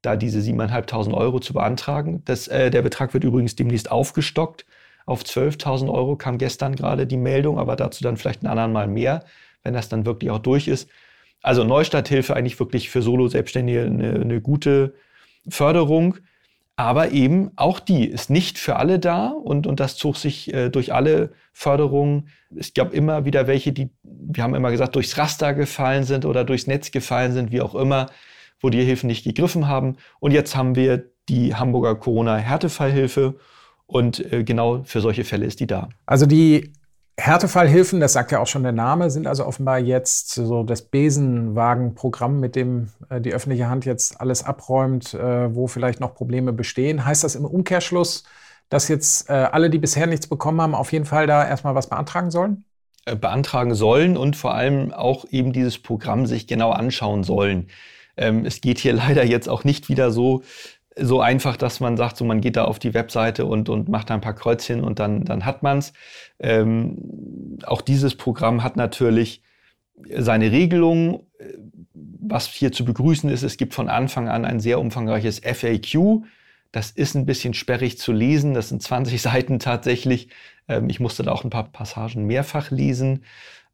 da 0.02 0.16
diese 0.16 0.40
7.500 0.40 1.14
Euro 1.14 1.40
zu 1.40 1.54
beantragen. 1.54 2.24
Das, 2.26 2.48
äh, 2.48 2.70
der 2.70 2.82
Betrag 2.82 3.14
wird 3.14 3.24
übrigens 3.24 3.56
demnächst 3.56 3.92
aufgestockt 3.92 4.66
auf 5.06 5.24
12.000 5.24 5.92
Euro, 5.92 6.16
kam 6.16 6.38
gestern 6.38 6.76
gerade 6.76 7.08
die 7.08 7.18
Meldung, 7.18 7.60
aber 7.60 7.76
dazu 7.76 8.04
dann 8.04 8.18
vielleicht 8.18 8.44
ein 8.44 8.48
anderen 8.48 8.72
Mal 8.72 8.88
mehr, 8.88 9.26
wenn 9.64 9.74
das 9.74 9.90
dann 9.90 10.06
wirklich 10.06 10.32
auch 10.32 10.40
durch 10.40 10.68
ist. 10.68 10.90
Also 11.42 11.64
Neustarthilfe 11.64 12.36
eigentlich 12.36 12.60
wirklich 12.60 12.90
für 12.90 13.02
Solo-Selbstständige 13.02 13.84
eine, 13.84 14.14
eine 14.14 14.42
gute 14.42 14.94
Förderung. 15.48 16.18
Aber 16.76 17.12
eben 17.12 17.52
auch 17.58 17.80
die 17.80 18.06
ist 18.06 18.30
nicht 18.30 18.58
für 18.58 18.78
alle 18.78 18.98
da 18.98 19.28
und, 19.28 19.68
und 19.68 19.80
das 19.80 19.98
zog 19.98 20.18
sich 20.18 20.54
äh, 20.54 20.70
durch 20.70 20.94
alle 20.94 21.32
Förderungen. 21.54 22.30
Es 22.56 22.74
gab 22.74 22.94
immer 22.94 23.26
wieder 23.26 23.46
welche, 23.46 23.72
die, 23.72 23.90
wir 24.04 24.44
haben 24.44 24.56
immer 24.56 24.72
gesagt, 24.72 24.96
durchs 24.96 25.18
Raster 25.18 25.54
gefallen 25.54 26.06
sind 26.06 26.26
oder 26.26 26.44
durchs 26.44 26.68
Netz 26.68 26.90
gefallen 26.92 27.34
sind, 27.34 27.52
wie 27.52 27.62
auch 27.62 27.76
immer, 27.76 28.08
wo 28.62 28.70
die 28.70 28.84
Hilfen 28.84 29.08
nicht 29.08 29.24
gegriffen 29.24 29.68
haben. 29.68 29.98
Und 30.20 30.32
jetzt 30.32 30.56
haben 30.56 30.76
wir 30.76 31.06
die 31.30 31.54
Hamburger 31.54 31.96
Corona-Härtefallhilfe 31.96 33.36
und 33.86 34.32
äh, 34.32 34.44
genau 34.44 34.84
für 34.84 35.02
solche 35.02 35.24
Fälle 35.24 35.46
ist 35.46 35.60
die 35.60 35.68
da. 35.68 35.90
Also 36.06 36.26
die 36.26 36.74
Härtefallhilfen, 37.22 38.00
das 38.00 38.14
sagt 38.14 38.32
ja 38.32 38.40
auch 38.40 38.48
schon 38.48 38.64
der 38.64 38.72
Name, 38.72 39.12
sind 39.12 39.28
also 39.28 39.46
offenbar 39.46 39.78
jetzt 39.78 40.32
so 40.32 40.64
das 40.64 40.82
Besenwagenprogramm, 40.82 42.40
mit 42.40 42.56
dem 42.56 42.90
äh, 43.10 43.22
die 43.22 43.32
öffentliche 43.32 43.70
Hand 43.70 43.86
jetzt 43.86 44.20
alles 44.20 44.44
abräumt, 44.44 45.14
äh, 45.14 45.54
wo 45.54 45.68
vielleicht 45.68 46.00
noch 46.00 46.16
Probleme 46.16 46.52
bestehen. 46.52 47.06
Heißt 47.06 47.24
das 47.24 47.36
im 47.36 47.46
Umkehrschluss, 47.46 48.24
dass 48.70 48.88
jetzt 48.88 49.30
äh, 49.30 49.34
alle, 49.34 49.70
die 49.70 49.78
bisher 49.78 50.08
nichts 50.08 50.26
bekommen 50.26 50.62
haben, 50.62 50.74
auf 50.74 50.92
jeden 50.92 51.06
Fall 51.06 51.28
da 51.28 51.48
erstmal 51.48 51.76
was 51.76 51.90
beantragen 51.90 52.32
sollen? 52.32 52.66
Beantragen 53.06 53.76
sollen 53.76 54.18
und 54.18 54.36
vor 54.36 54.56
allem 54.56 54.92
auch 54.92 55.26
eben 55.30 55.54
dieses 55.54 55.78
Programm 55.78 56.26
sich 56.26 56.48
genau 56.48 56.72
anschauen 56.72 57.24
sollen. 57.24 57.68
Ähm, 58.18 58.46
es 58.46 58.62
geht 58.62 58.80
hier 58.80 58.94
leider 58.96 59.24
jetzt 59.24 59.48
auch 59.48 59.64
nicht 59.64 59.90
wieder 59.90 60.10
so, 60.10 60.42
so 60.98 61.22
einfach, 61.22 61.56
dass 61.58 61.80
man 61.80 61.96
sagt, 61.98 62.18
so 62.18 62.26
man 62.26 62.42
geht 62.42 62.58
da 62.58 62.66
auf 62.66 62.80
die 62.80 62.94
Webseite 62.94 63.46
und, 63.46 63.70
und 63.70 63.90
macht 63.90 64.10
da 64.10 64.14
ein 64.14 64.22
paar 64.22 64.34
Kreuzchen 64.34 64.84
und 64.84 65.00
dann, 65.00 65.24
dann 65.24 65.46
hat 65.46 65.64
man's. 65.64 65.94
Ähm, 66.40 67.58
auch 67.64 67.82
dieses 67.82 68.16
Programm 68.16 68.64
hat 68.64 68.76
natürlich 68.76 69.42
seine 70.16 70.52
Regelungen. 70.52 71.22
Was 71.94 72.48
hier 72.48 72.72
zu 72.72 72.86
begrüßen 72.86 73.30
ist, 73.30 73.44
es 73.44 73.58
gibt 73.58 73.74
von 73.74 73.90
Anfang 73.90 74.30
an 74.30 74.46
ein 74.46 74.60
sehr 74.60 74.80
umfangreiches 74.80 75.40
FAQ. 75.40 76.24
Das 76.72 76.92
ist 76.92 77.16
ein 77.16 77.26
bisschen 77.26 77.54
sperrig 77.54 77.98
zu 77.98 78.12
lesen. 78.12 78.54
Das 78.54 78.70
sind 78.70 78.82
20 78.82 79.22
Seiten 79.22 79.60
tatsächlich. 79.60 80.30
Ähm, 80.68 80.90
ich 80.90 81.00
musste 81.00 81.24
da 81.24 81.32
auch 81.32 81.44
ein 81.44 81.50
paar 81.50 81.72
Passagen 81.72 82.26
mehrfach 82.26 82.72
lesen, 82.72 83.24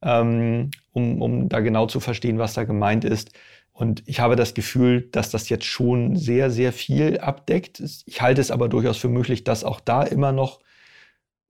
ähm, 0.01 0.71
um, 0.93 1.21
um 1.21 1.49
da 1.49 1.61
genau 1.61 1.87
zu 1.87 1.99
verstehen, 1.99 2.37
was 2.37 2.53
da 2.53 2.63
gemeint 2.63 3.05
ist. 3.05 3.31
Und 3.77 4.01
ich 4.07 4.19
habe 4.19 4.35
das 4.35 4.55
Gefühl, 4.55 5.07
dass 5.11 5.29
das 5.29 5.49
jetzt 5.49 5.65
schon 5.65 6.15
sehr, 6.15 6.49
sehr 6.49 6.73
viel 6.73 7.19
abdeckt. 7.19 7.79
Ich 8.07 8.21
halte 8.23 8.41
es 8.41 8.49
aber 8.49 8.69
durchaus 8.69 8.97
für 8.97 9.07
möglich, 9.07 9.43
dass 9.43 9.63
auch 9.63 9.79
da 9.79 10.01
immer 10.01 10.31
noch 10.31 10.61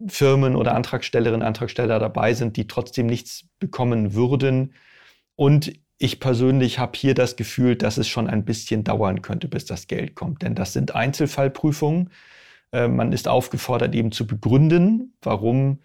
Firmen 0.05 0.57
oder 0.57 0.75
Antragstellerinnen, 0.75 1.41
Antragsteller 1.41 1.99
dabei 1.99 2.33
sind, 2.33 2.57
die 2.57 2.67
trotzdem 2.67 3.05
nichts 3.05 3.45
bekommen 3.59 4.13
würden. 4.13 4.73
Und 5.37 5.71
ich 5.99 6.19
persönlich 6.19 6.79
habe 6.79 6.97
hier 6.97 7.13
das 7.13 7.37
Gefühl, 7.37 7.77
dass 7.77 7.95
es 7.95 8.09
schon 8.09 8.27
ein 8.27 8.43
bisschen 8.43 8.83
dauern 8.83 9.21
könnte, 9.21 9.47
bis 9.47 9.63
das 9.63 9.87
Geld 9.87 10.15
kommt. 10.15 10.41
Denn 10.41 10.53
das 10.53 10.73
sind 10.73 10.93
Einzelfallprüfungen. 10.93 12.09
Äh, 12.73 12.89
man 12.89 13.13
ist 13.13 13.29
aufgefordert, 13.29 13.95
eben 13.95 14.11
zu 14.11 14.27
begründen, 14.27 15.13
warum 15.21 15.79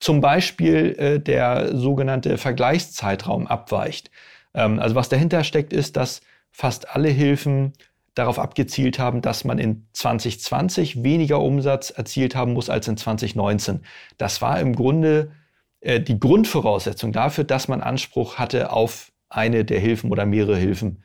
zum 0.00 0.22
Beispiel 0.22 0.96
äh, 0.96 1.20
der 1.20 1.76
sogenannte 1.76 2.38
Vergleichszeitraum 2.38 3.46
abweicht. 3.46 4.10
Ähm, 4.54 4.78
also 4.78 4.94
was 4.94 5.08
dahinter 5.08 5.44
steckt, 5.44 5.72
ist, 5.72 5.96
dass 5.96 6.20
fast 6.50 6.94
alle 6.94 7.08
Hilfen 7.08 7.72
darauf 8.14 8.38
abgezielt 8.38 8.98
haben, 8.98 9.22
dass 9.22 9.44
man 9.44 9.58
in 9.58 9.86
2020 9.94 11.02
weniger 11.02 11.40
Umsatz 11.40 11.90
erzielt 11.90 12.34
haben 12.34 12.52
muss 12.52 12.68
als 12.68 12.86
in 12.88 12.96
2019. 12.96 13.80
Das 14.18 14.42
war 14.42 14.60
im 14.60 14.76
Grunde 14.76 15.32
äh, 15.80 16.00
die 16.00 16.20
Grundvoraussetzung 16.20 17.12
dafür, 17.12 17.44
dass 17.44 17.68
man 17.68 17.80
Anspruch 17.80 18.36
hatte 18.36 18.70
auf 18.72 19.12
eine 19.28 19.64
der 19.64 19.80
Hilfen 19.80 20.10
oder 20.10 20.26
mehrere 20.26 20.56
Hilfen, 20.56 21.02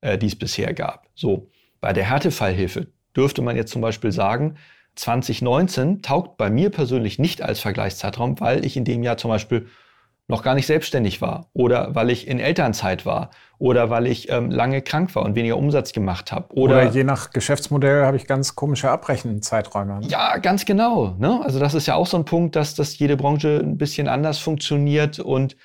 äh, 0.00 0.16
die 0.16 0.26
es 0.26 0.36
bisher 0.36 0.72
gab. 0.74 1.08
So, 1.14 1.50
bei 1.80 1.92
der 1.92 2.04
Härtefallhilfe 2.04 2.86
dürfte 3.16 3.42
man 3.42 3.56
jetzt 3.56 3.72
zum 3.72 3.82
Beispiel 3.82 4.12
sagen, 4.12 4.54
2019 4.94 6.02
taugt 6.02 6.36
bei 6.36 6.50
mir 6.50 6.70
persönlich 6.70 7.18
nicht 7.18 7.42
als 7.42 7.58
Vergleichszeitraum, 7.58 8.38
weil 8.38 8.64
ich 8.64 8.76
in 8.76 8.84
dem 8.84 9.02
Jahr 9.02 9.16
zum 9.16 9.28
Beispiel 9.28 9.66
noch 10.26 10.42
gar 10.42 10.54
nicht 10.54 10.66
selbstständig 10.66 11.20
war 11.20 11.50
oder 11.52 11.94
weil 11.94 12.10
ich 12.10 12.26
in 12.26 12.40
Elternzeit 12.40 13.04
war 13.04 13.30
oder 13.58 13.90
weil 13.90 14.06
ich 14.06 14.30
ähm, 14.30 14.50
lange 14.50 14.80
krank 14.80 15.14
war 15.14 15.22
und 15.22 15.34
weniger 15.34 15.58
Umsatz 15.58 15.92
gemacht 15.92 16.32
habe. 16.32 16.54
Oder, 16.54 16.76
oder, 16.76 16.90
je 16.90 17.04
nach 17.04 17.30
Geschäftsmodell 17.30 18.04
habe 18.04 18.16
ich 18.16 18.26
ganz 18.26 18.54
komische 18.54 18.90
Abrechenzeiträume. 18.90 20.00
Ja, 20.08 20.38
ganz 20.38 20.64
genau. 20.64 21.14
Ne? 21.18 21.40
Also 21.44 21.58
das 21.58 21.74
ist 21.74 21.86
ja 21.86 21.94
auch 21.94 22.06
so 22.06 22.16
ein 22.16 22.24
Punkt, 22.24 22.56
dass, 22.56 22.74
dass 22.74 22.98
jede 22.98 23.16
Branche 23.16 23.60
ein 23.62 23.76
bisschen 23.76 24.08
anders 24.08 24.38
funktioniert 24.38 25.18
und 25.18 25.56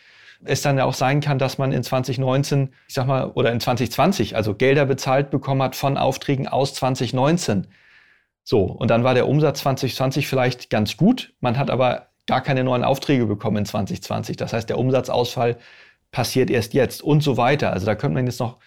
es 0.44 0.62
dann 0.62 0.78
ja 0.78 0.86
auch 0.86 0.94
sein 0.94 1.22
kann, 1.22 1.40
dass 1.40 1.58
man 1.58 1.72
in 1.72 1.84
2019, 1.84 2.74
ich 2.88 2.94
sag 2.94 3.08
mal, 3.08 3.32
oder 3.32 3.52
in 3.52 3.60
2020, 3.60 4.36
also 4.36 4.56
Gelder 4.56 4.86
bezahlt 4.86 5.32
bekommen 5.32 5.62
hat 5.62 5.76
von 5.76 5.98
Aufträgen 5.98 6.48
aus 6.48 6.74
2019. 6.74 7.68
So, 8.44 8.64
und 8.64 8.90
dann 8.90 9.04
war 9.04 9.14
der 9.14 9.28
Umsatz 9.28 9.60
2020 9.60 10.28
vielleicht 10.28 10.70
ganz 10.70 10.98
gut. 10.98 11.34
Man 11.40 11.58
hat 11.58 11.70
aber 11.70 12.09
gar 12.30 12.42
keine 12.42 12.64
neuen 12.64 12.84
Aufträge 12.84 13.26
bekommen 13.26 13.58
in 13.58 13.66
2020. 13.66 14.38
Das 14.38 14.54
heißt, 14.54 14.70
der 14.70 14.78
Umsatzausfall 14.78 15.58
passiert 16.12 16.52
erst 16.52 16.76
jetzt 16.76 17.02
und 17.02 17.24
so 17.24 17.38
weiter. 17.38 17.74
Also 17.74 17.88
da 17.88 17.96
könnte 17.96 18.14
man 18.14 18.28
jetzt 18.28 18.40
noch 18.40 18.60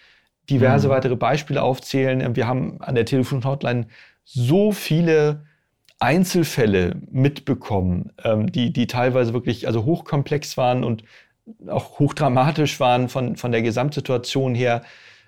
diverse 0.49 0.87
mhm. 0.87 0.91
weitere 0.91 1.15
Beispiele 1.15 1.63
aufzählen. 1.63 2.35
Wir 2.35 2.45
haben 2.45 2.81
an 2.81 2.95
der 2.95 3.05
Telefon-Hotline 3.05 3.87
so 4.25 4.73
viele 4.73 5.45
Einzelfälle 5.99 6.97
mitbekommen, 7.09 8.11
ähm, 8.25 8.51
die, 8.51 8.73
die 8.73 8.85
teilweise 8.87 9.33
wirklich 9.33 9.65
also 9.65 9.85
hochkomplex 9.85 10.57
waren 10.57 10.83
und 10.83 11.05
auch 11.67 11.99
hochdramatisch 11.99 12.81
waren 12.81 13.07
von, 13.07 13.37
von 13.37 13.53
der 13.53 13.61
Gesamtsituation 13.61 14.55
her, 14.55 14.81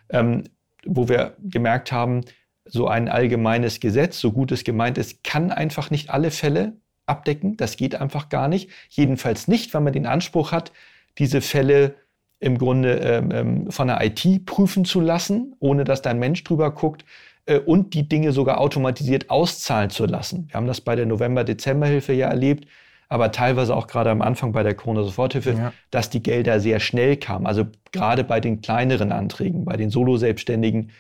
ähm, 0.10 0.44
wo 0.86 1.08
wir 1.08 1.38
gemerkt 1.40 1.94
haben, 1.94 2.26
so 2.66 2.88
ein 2.90 3.08
allgemeines 3.08 3.80
Gesetz, 3.80 4.20
so 4.20 4.34
gut 4.34 4.52
es 4.52 4.66
gemeint 4.66 4.98
ist, 4.98 5.24
kann 5.24 5.52
einfach 5.52 5.90
nicht 5.90 6.10
alle 6.10 6.32
Fälle 6.32 6.74
abdecken. 7.06 7.58
Das 7.58 7.78
geht 7.78 7.96
einfach 7.96 8.30
gar 8.30 8.48
nicht. 8.48 8.70
Jedenfalls 8.90 9.48
nicht, 9.48 9.74
wenn 9.74 9.84
man 9.84 9.94
den 9.94 10.06
Anspruch 10.06 10.52
hat, 10.52 10.72
diese 11.18 11.42
Fälle 11.42 11.96
im 12.40 12.58
Grunde 12.58 12.96
ähm, 12.96 13.32
ähm 13.32 13.72
von 13.72 13.88
der 13.88 14.04
IT 14.04 14.46
prüfen 14.46 14.86
zu 14.86 15.00
lassen, 15.00 15.56
ohne 15.60 15.84
dass 15.84 16.02
da 16.02 16.10
ein 16.10 16.20
Mensch 16.20 16.44
drüber 16.44 16.72
guckt 16.72 17.06
äh, 17.46 17.60
und 17.60 17.94
die 17.94 18.08
Dinge 18.08 18.32
sogar 18.32 18.60
automatisiert 18.60 19.30
auszahlen 19.30 19.90
zu 19.90 20.06
lassen. 20.06 20.48
Wir 20.50 20.56
haben 20.56 20.68
das 20.68 20.82
bei 20.82 20.96
der 20.96 21.06
November-Dezember-Hilfe 21.06 22.14
ja 22.14 22.28
erlebt, 22.28 22.68
aber 23.08 23.32
teilweise 23.32 23.76
auch 23.76 23.88
gerade 23.88 24.10
am 24.10 24.22
Anfang 24.22 24.52
bei 24.52 24.64
der 24.64 24.74
Corona-Soforthilfe, 24.74 25.52
ja. 25.52 25.74
dass 25.92 26.10
die 26.10 26.24
Gelder 26.24 26.60
sehr 26.60 26.80
schnell 26.80 27.18
kamen. 27.18 27.46
Also 27.46 27.68
gerade 27.92 28.24
bei 28.24 28.40
den 28.40 28.62
kleineren 28.62 29.12
Anträgen, 29.12 29.66
bei 29.66 29.78
den 29.78 29.90
Solo-Selbstständigen, 29.90 30.92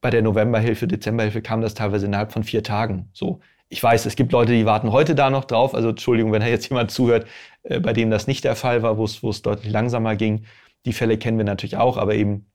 bei 0.00 0.10
der 0.10 0.22
Novemberhilfe, 0.22 0.86
Dezemberhilfe 0.86 1.42
kam 1.42 1.60
das 1.60 1.74
teilweise 1.74 2.06
innerhalb 2.06 2.32
von 2.32 2.42
vier 2.42 2.62
Tagen. 2.62 3.08
So, 3.12 3.40
ich 3.68 3.82
weiß, 3.82 4.06
es 4.06 4.16
gibt 4.16 4.32
Leute, 4.32 4.52
die 4.52 4.66
warten 4.66 4.92
heute 4.92 5.14
da 5.14 5.30
noch 5.30 5.44
drauf. 5.44 5.74
Also 5.74 5.90
Entschuldigung, 5.90 6.32
wenn 6.32 6.40
da 6.40 6.46
jetzt 6.46 6.68
jemand 6.68 6.90
zuhört, 6.90 7.26
äh, 7.64 7.80
bei 7.80 7.92
dem 7.92 8.10
das 8.10 8.26
nicht 8.26 8.44
der 8.44 8.56
Fall 8.56 8.82
war, 8.82 8.96
wo 8.98 9.04
es 9.04 9.42
deutlich 9.42 9.72
langsamer 9.72 10.16
ging. 10.16 10.44
Die 10.84 10.92
Fälle 10.92 11.18
kennen 11.18 11.38
wir 11.38 11.44
natürlich 11.44 11.76
auch, 11.76 11.96
aber 11.96 12.14
eben 12.14 12.46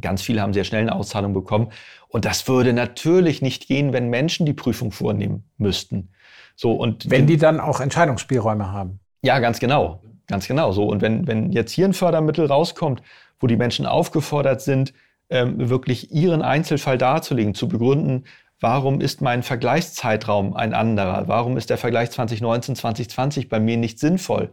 ganz 0.00 0.22
viele 0.22 0.40
haben 0.40 0.54
sehr 0.54 0.64
schnell 0.64 0.82
eine 0.82 0.94
Auszahlung 0.94 1.34
bekommen. 1.34 1.70
Und 2.08 2.24
das 2.24 2.48
würde 2.48 2.72
natürlich 2.72 3.42
nicht 3.42 3.66
gehen, 3.66 3.92
wenn 3.92 4.08
Menschen 4.08 4.46
die 4.46 4.54
Prüfung 4.54 4.92
vornehmen 4.92 5.44
müssten. 5.58 6.10
So, 6.56 6.72
und 6.72 7.10
wenn 7.10 7.26
die 7.26 7.36
dann 7.36 7.60
auch 7.60 7.80
Entscheidungsspielräume 7.80 8.72
haben. 8.72 9.00
Ja, 9.22 9.38
ganz 9.38 9.60
genau. 9.60 10.02
Ganz 10.26 10.46
genau 10.46 10.72
so. 10.72 10.86
Und 10.86 11.02
wenn, 11.02 11.26
wenn 11.26 11.50
jetzt 11.52 11.72
hier 11.72 11.86
ein 11.86 11.92
Fördermittel 11.92 12.46
rauskommt, 12.46 13.02
wo 13.40 13.46
die 13.46 13.56
Menschen 13.56 13.84
aufgefordert 13.84 14.60
sind, 14.60 14.94
ähm, 15.28 15.68
wirklich 15.68 16.12
ihren 16.12 16.42
Einzelfall 16.42 16.98
darzulegen, 16.98 17.54
zu 17.54 17.68
begründen, 17.68 18.24
warum 18.60 19.00
ist 19.00 19.22
mein 19.22 19.42
Vergleichszeitraum 19.42 20.54
ein 20.54 20.74
anderer? 20.74 21.28
Warum 21.28 21.56
ist 21.56 21.70
der 21.70 21.78
Vergleich 21.78 22.10
2019, 22.10 22.76
2020 22.76 23.48
bei 23.48 23.58
mir 23.58 23.76
nicht 23.76 23.98
sinnvoll? 23.98 24.50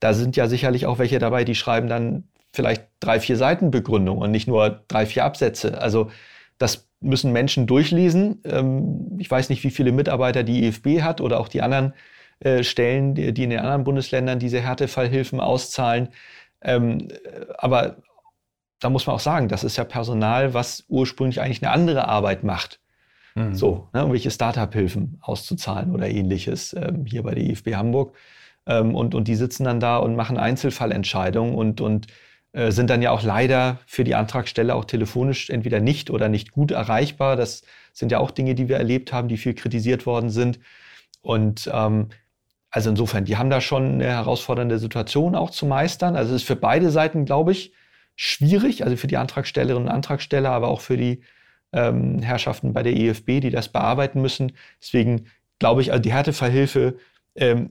Da 0.00 0.14
sind 0.14 0.36
ja 0.36 0.48
sicherlich 0.48 0.86
auch 0.86 0.98
welche 0.98 1.18
dabei, 1.18 1.44
die 1.44 1.54
schreiben 1.54 1.88
dann 1.88 2.24
vielleicht 2.52 2.84
drei, 3.00 3.20
vier 3.20 3.36
Seiten 3.36 3.70
Begründung 3.70 4.18
und 4.18 4.30
nicht 4.30 4.48
nur 4.48 4.82
drei, 4.88 5.06
vier 5.06 5.24
Absätze. 5.24 5.80
Also 5.80 6.10
das 6.58 6.88
müssen 7.00 7.32
Menschen 7.32 7.66
durchlesen. 7.66 8.40
Ähm, 8.44 9.16
ich 9.18 9.30
weiß 9.30 9.48
nicht, 9.48 9.64
wie 9.64 9.70
viele 9.70 9.92
Mitarbeiter 9.92 10.42
die 10.42 10.66
IFB 10.66 11.02
hat 11.02 11.20
oder 11.20 11.40
auch 11.40 11.48
die 11.48 11.62
anderen 11.62 11.94
äh, 12.40 12.62
Stellen, 12.62 13.14
die 13.14 13.28
in 13.28 13.50
den 13.50 13.58
anderen 13.58 13.84
Bundesländern 13.84 14.38
diese 14.38 14.60
Härtefallhilfen 14.60 15.40
auszahlen. 15.40 16.08
Ähm, 16.62 17.08
aber 17.58 17.96
da 18.80 18.90
muss 18.90 19.06
man 19.06 19.16
auch 19.16 19.20
sagen, 19.20 19.48
das 19.48 19.64
ist 19.64 19.76
ja 19.76 19.84
Personal, 19.84 20.54
was 20.54 20.84
ursprünglich 20.88 21.40
eigentlich 21.40 21.62
eine 21.62 21.72
andere 21.72 22.08
Arbeit 22.08 22.44
macht. 22.44 22.81
Mhm. 23.34 23.54
So, 23.54 23.88
ne, 23.92 24.00
irgendwelche 24.00 24.30
Startup-Hilfen 24.30 25.18
auszuzahlen 25.20 25.92
oder 25.94 26.08
ähnliches 26.08 26.74
ähm, 26.74 27.06
hier 27.06 27.22
bei 27.22 27.34
der 27.34 27.44
IFB 27.44 27.74
Hamburg. 27.74 28.14
Ähm, 28.66 28.94
und, 28.94 29.14
und 29.14 29.28
die 29.28 29.34
sitzen 29.34 29.64
dann 29.64 29.80
da 29.80 29.96
und 29.96 30.16
machen 30.16 30.36
Einzelfallentscheidungen 30.36 31.54
und, 31.54 31.80
und 31.80 32.06
äh, 32.52 32.70
sind 32.70 32.90
dann 32.90 33.02
ja 33.02 33.10
auch 33.10 33.22
leider 33.22 33.78
für 33.86 34.04
die 34.04 34.14
Antragsteller 34.14 34.76
auch 34.76 34.84
telefonisch 34.84 35.50
entweder 35.50 35.80
nicht 35.80 36.10
oder 36.10 36.28
nicht 36.28 36.52
gut 36.52 36.70
erreichbar. 36.70 37.36
Das 37.36 37.62
sind 37.92 38.12
ja 38.12 38.18
auch 38.18 38.30
Dinge, 38.30 38.54
die 38.54 38.68
wir 38.68 38.76
erlebt 38.76 39.12
haben, 39.12 39.28
die 39.28 39.38
viel 39.38 39.54
kritisiert 39.54 40.06
worden 40.06 40.30
sind. 40.30 40.60
Und 41.22 41.70
ähm, 41.72 42.08
also 42.70 42.90
insofern, 42.90 43.24
die 43.24 43.36
haben 43.36 43.50
da 43.50 43.60
schon 43.60 43.94
eine 43.94 44.06
herausfordernde 44.06 44.78
Situation 44.78 45.34
auch 45.34 45.50
zu 45.50 45.66
meistern. 45.66 46.16
Also 46.16 46.34
es 46.34 46.42
ist 46.42 46.46
für 46.46 46.56
beide 46.56 46.90
Seiten, 46.90 47.24
glaube 47.24 47.52
ich, 47.52 47.72
schwierig, 48.16 48.84
also 48.84 48.96
für 48.96 49.06
die 49.06 49.16
Antragstellerinnen 49.16 49.88
und 49.88 49.94
Antragsteller, 49.94 50.50
aber 50.50 50.68
auch 50.68 50.80
für 50.80 50.96
die 50.96 51.22
ähm, 51.72 52.20
Herrschaften 52.20 52.72
bei 52.72 52.82
der 52.82 52.96
EFB, 52.96 53.40
die 53.40 53.50
das 53.50 53.68
bearbeiten 53.68 54.20
müssen. 54.20 54.52
Deswegen 54.80 55.26
glaube 55.58 55.82
ich, 55.82 55.92
also 55.92 56.02
die 56.02 56.12
Härtefallhilfe 56.12 56.96
ähm, 57.34 57.70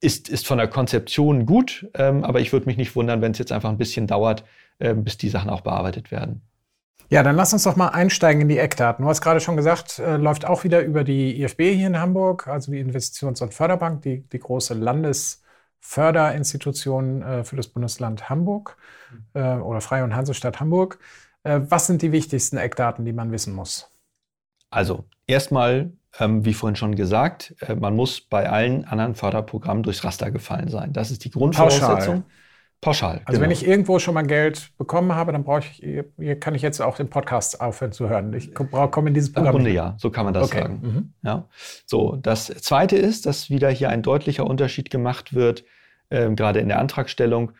ist, 0.00 0.28
ist 0.28 0.46
von 0.46 0.58
der 0.58 0.68
Konzeption 0.68 1.46
gut, 1.46 1.88
ähm, 1.94 2.24
aber 2.24 2.40
ich 2.40 2.52
würde 2.52 2.66
mich 2.66 2.76
nicht 2.76 2.96
wundern, 2.96 3.22
wenn 3.22 3.32
es 3.32 3.38
jetzt 3.38 3.52
einfach 3.52 3.70
ein 3.70 3.78
bisschen 3.78 4.06
dauert, 4.06 4.44
äh, 4.78 4.94
bis 4.94 5.18
die 5.18 5.28
Sachen 5.28 5.50
auch 5.50 5.60
bearbeitet 5.60 6.10
werden. 6.10 6.42
Ja, 7.10 7.22
dann 7.24 7.34
lass 7.34 7.52
uns 7.52 7.64
doch 7.64 7.74
mal 7.74 7.88
einsteigen 7.88 8.42
in 8.42 8.48
die 8.48 8.58
Eckdaten. 8.58 9.04
Du 9.04 9.08
hast 9.08 9.20
gerade 9.20 9.40
schon 9.40 9.56
gesagt, 9.56 9.98
äh, 9.98 10.16
läuft 10.16 10.44
auch 10.44 10.62
wieder 10.62 10.80
über 10.82 11.02
die 11.02 11.42
IFB 11.42 11.74
hier 11.74 11.88
in 11.88 11.98
Hamburg, 11.98 12.46
also 12.46 12.70
die 12.70 12.78
Investitions- 12.78 13.42
und 13.42 13.52
Förderbank, 13.52 14.02
die, 14.02 14.20
die 14.28 14.38
große 14.38 14.74
Landesförderinstitution 14.74 17.22
äh, 17.22 17.42
für 17.42 17.56
das 17.56 17.66
Bundesland 17.66 18.30
Hamburg 18.30 18.76
äh, 19.34 19.56
oder 19.56 19.80
Freie 19.80 20.04
und 20.04 20.14
Hansestadt 20.14 20.60
Hamburg. 20.60 21.00
Äh, 21.42 21.60
was 21.64 21.86
sind 21.86 22.02
die 22.02 22.12
wichtigsten 22.12 22.56
Eckdaten, 22.56 23.04
die 23.04 23.12
man 23.12 23.32
wissen 23.32 23.54
muss? 23.54 23.90
Also 24.70 25.04
erstmal, 25.26 25.92
ähm, 26.18 26.44
wie 26.44 26.54
vorhin 26.54 26.76
schon 26.76 26.94
gesagt, 26.94 27.54
äh, 27.60 27.74
man 27.74 27.96
muss 27.96 28.20
bei 28.20 28.48
allen 28.48 28.84
anderen 28.84 29.14
Förderprogrammen 29.14 29.82
durchs 29.82 30.04
Raster 30.04 30.30
gefallen 30.30 30.68
sein. 30.68 30.92
Das 30.92 31.10
ist 31.10 31.24
die 31.24 31.30
Grundvoraussetzung. 31.30 32.22
Pauschal. 32.22 32.24
Pauschal. 32.80 33.20
Also 33.26 33.38
genau. 33.38 33.42
wenn 33.42 33.50
ich 33.50 33.66
irgendwo 33.66 33.98
schon 33.98 34.14
mal 34.14 34.22
Geld 34.22 34.70
bekommen 34.78 35.14
habe, 35.14 35.32
dann 35.32 35.44
brauche 35.44 35.60
ich, 35.60 35.82
hier 36.16 36.40
kann 36.40 36.54
ich 36.54 36.62
jetzt 36.62 36.80
auch 36.80 36.96
den 36.96 37.10
Podcast 37.10 37.60
aufhören 37.60 37.92
zu 37.92 38.08
hören. 38.08 38.32
Ich 38.32 38.54
komme 38.54 39.08
in 39.08 39.14
dieses 39.14 39.32
Programm. 39.32 39.48
Im 39.48 39.52
Grunde 39.52 39.70
ja, 39.70 39.96
so 39.98 40.10
kann 40.10 40.24
man 40.24 40.32
das 40.32 40.44
okay. 40.48 40.62
sagen. 40.62 40.80
Mhm. 40.82 41.12
Ja. 41.22 41.48
So, 41.84 42.16
das 42.16 42.46
Zweite 42.46 42.96
ist, 42.96 43.26
dass 43.26 43.50
wieder 43.50 43.68
hier 43.68 43.90
ein 43.90 44.02
deutlicher 44.02 44.46
Unterschied 44.46 44.88
gemacht 44.88 45.34
wird, 45.34 45.64
äh, 46.08 46.30
gerade 46.34 46.60
in 46.60 46.68
der 46.68 46.78
Antragstellung 46.78 47.52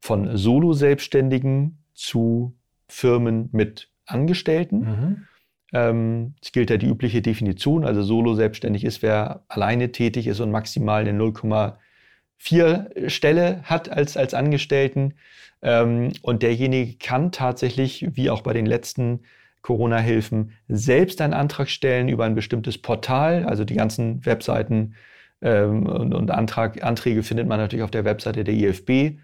von 0.00 0.36
Solo-Selbstständigen 0.36 1.84
zu 1.94 2.56
Firmen 2.92 3.48
mit 3.52 3.88
Angestellten. 4.06 4.78
Mhm. 4.78 5.26
Ähm, 5.72 6.34
es 6.42 6.52
gilt 6.52 6.68
ja 6.68 6.76
die 6.76 6.86
übliche 6.86 7.22
Definition, 7.22 7.84
also 7.84 8.02
solo 8.02 8.34
selbstständig 8.34 8.84
ist, 8.84 9.00
wer 9.00 9.42
alleine 9.48 9.90
tätig 9.90 10.26
ist 10.26 10.40
und 10.40 10.50
maximal 10.50 11.00
eine 11.00 11.18
0,4 11.18 13.08
Stelle 13.08 13.62
hat 13.62 13.88
als, 13.88 14.18
als 14.18 14.34
Angestellten. 14.34 15.14
Ähm, 15.62 16.12
und 16.20 16.42
derjenige 16.42 16.98
kann 16.98 17.32
tatsächlich, 17.32 18.06
wie 18.12 18.28
auch 18.28 18.42
bei 18.42 18.52
den 18.52 18.66
letzten 18.66 19.20
Corona-Hilfen, 19.62 20.52
selbst 20.68 21.22
einen 21.22 21.32
Antrag 21.32 21.70
stellen 21.70 22.08
über 22.08 22.24
ein 22.24 22.34
bestimmtes 22.34 22.76
Portal. 22.76 23.44
Also 23.46 23.64
die 23.64 23.74
ganzen 23.74 24.26
Webseiten 24.26 24.96
ähm, 25.40 25.86
und, 25.86 26.12
und 26.12 26.30
Antrag, 26.30 26.82
Anträge 26.84 27.22
findet 27.22 27.48
man 27.48 27.58
natürlich 27.58 27.84
auf 27.84 27.90
der 27.90 28.04
Webseite 28.04 28.44
der 28.44 28.54
IFB. 28.54 29.18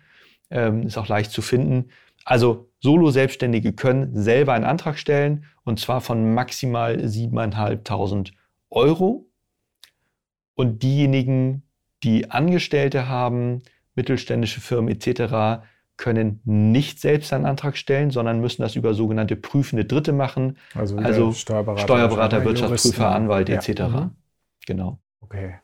Ähm, 0.51 0.85
ist 0.85 0.97
auch 0.97 1.09
leicht 1.09 1.31
zu 1.33 1.43
finden. 1.43 1.91
Also 2.25 2.68
Solo-Selbstständige 2.81 3.73
können 3.73 4.15
selber 4.15 4.53
einen 4.53 4.65
Antrag 4.65 4.99
stellen 4.99 5.45
und 5.65 5.81
zwar 5.81 6.01
von 6.01 6.35
maximal 6.35 6.97
7.500 6.97 8.33
Euro. 8.71 9.27
Und 10.55 10.83
diejenigen, 10.83 11.63
die 12.03 12.31
Angestellte 12.31 13.09
haben, 13.09 13.63
mittelständische 13.95 14.61
Firmen 14.61 14.89
etc., 14.95 15.65
können 15.97 16.41
nicht 16.45 17.01
selbst 17.01 17.33
einen 17.33 17.45
Antrag 17.45 17.77
stellen, 17.77 18.11
sondern 18.11 18.41
müssen 18.41 18.63
das 18.63 18.77
über 18.77 18.95
sogenannte 18.95 19.35
prüfende 19.37 19.85
Dritte 19.85 20.13
machen. 20.13 20.57
Also, 20.75 20.97
also 20.97 21.33
Steuerberater, 21.33 21.83
Steuerberater 21.83 22.45
Wirtschaftsprüfer, 22.45 23.11
Anwalt 23.11 23.51
etc. 23.51 23.69
Ja. 23.69 23.89
Mhm. 23.89 24.11
Genau. 24.65 24.99
Okay. 25.21 25.57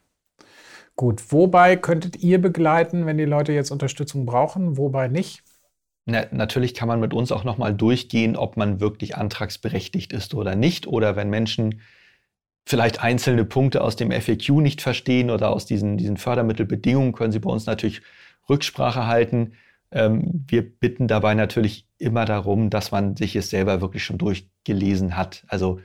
Gut, 0.97 1.33
wobei 1.33 1.77
könntet 1.77 2.17
ihr 2.17 2.41
begleiten, 2.41 3.07
wenn 3.07 3.17
die 3.17 3.25
Leute 3.25 3.53
jetzt 3.53 3.71
Unterstützung 3.71 4.27
brauchen, 4.27 4.77
wobei 4.77 5.09
nicht? 5.09 5.43
Na, 6.07 6.27
natürlich 6.33 6.75
kann 6.75 6.89
man 6.89 7.01
mit 7.01 7.15
uns 7.15 7.33
auch 7.33 7.45
nochmal 7.45 7.75
durchgehen, 7.75 8.37
ob 8.37 8.57
man 8.57 8.81
wirklich 8.81 9.17
antragsberechtigt 9.17 10.13
ist 10.13 10.35
oder 10.35 10.55
nicht. 10.55 10.87
Oder 10.87 11.17
wenn 11.17 11.31
Menschen 11.31 11.81
vielleicht 12.67 13.03
einzelne 13.03 13.45
Punkte 13.45 13.83
aus 13.83 13.97
dem 13.97 14.11
FAQ 14.11 14.61
nicht 14.61 14.83
verstehen 14.83 15.31
oder 15.31 15.51
aus 15.51 15.67
diesen, 15.67 15.97
diesen 15.97 16.17
Fördermittelbedingungen, 16.17 17.13
können 17.13 17.33
sie 17.33 17.39
bei 17.39 17.51
uns 17.51 17.67
natürlich 17.67 18.03
Rücksprache 18.49 19.07
halten. 19.07 19.53
Ähm, 19.93 20.45
wir 20.47 20.63
bitten 20.63 21.09
dabei 21.09 21.35
natürlich 21.35 21.87
immer 21.99 22.25
darum, 22.27 22.69
dass 22.69 22.91
man 22.91 23.17
sich 23.17 23.37
es 23.37 23.51
selber 23.51 23.81
wirklich 23.81 24.05
schon 24.05 24.19
durchgelesen 24.19 25.17
hat. 25.17 25.45
Also 25.49 25.81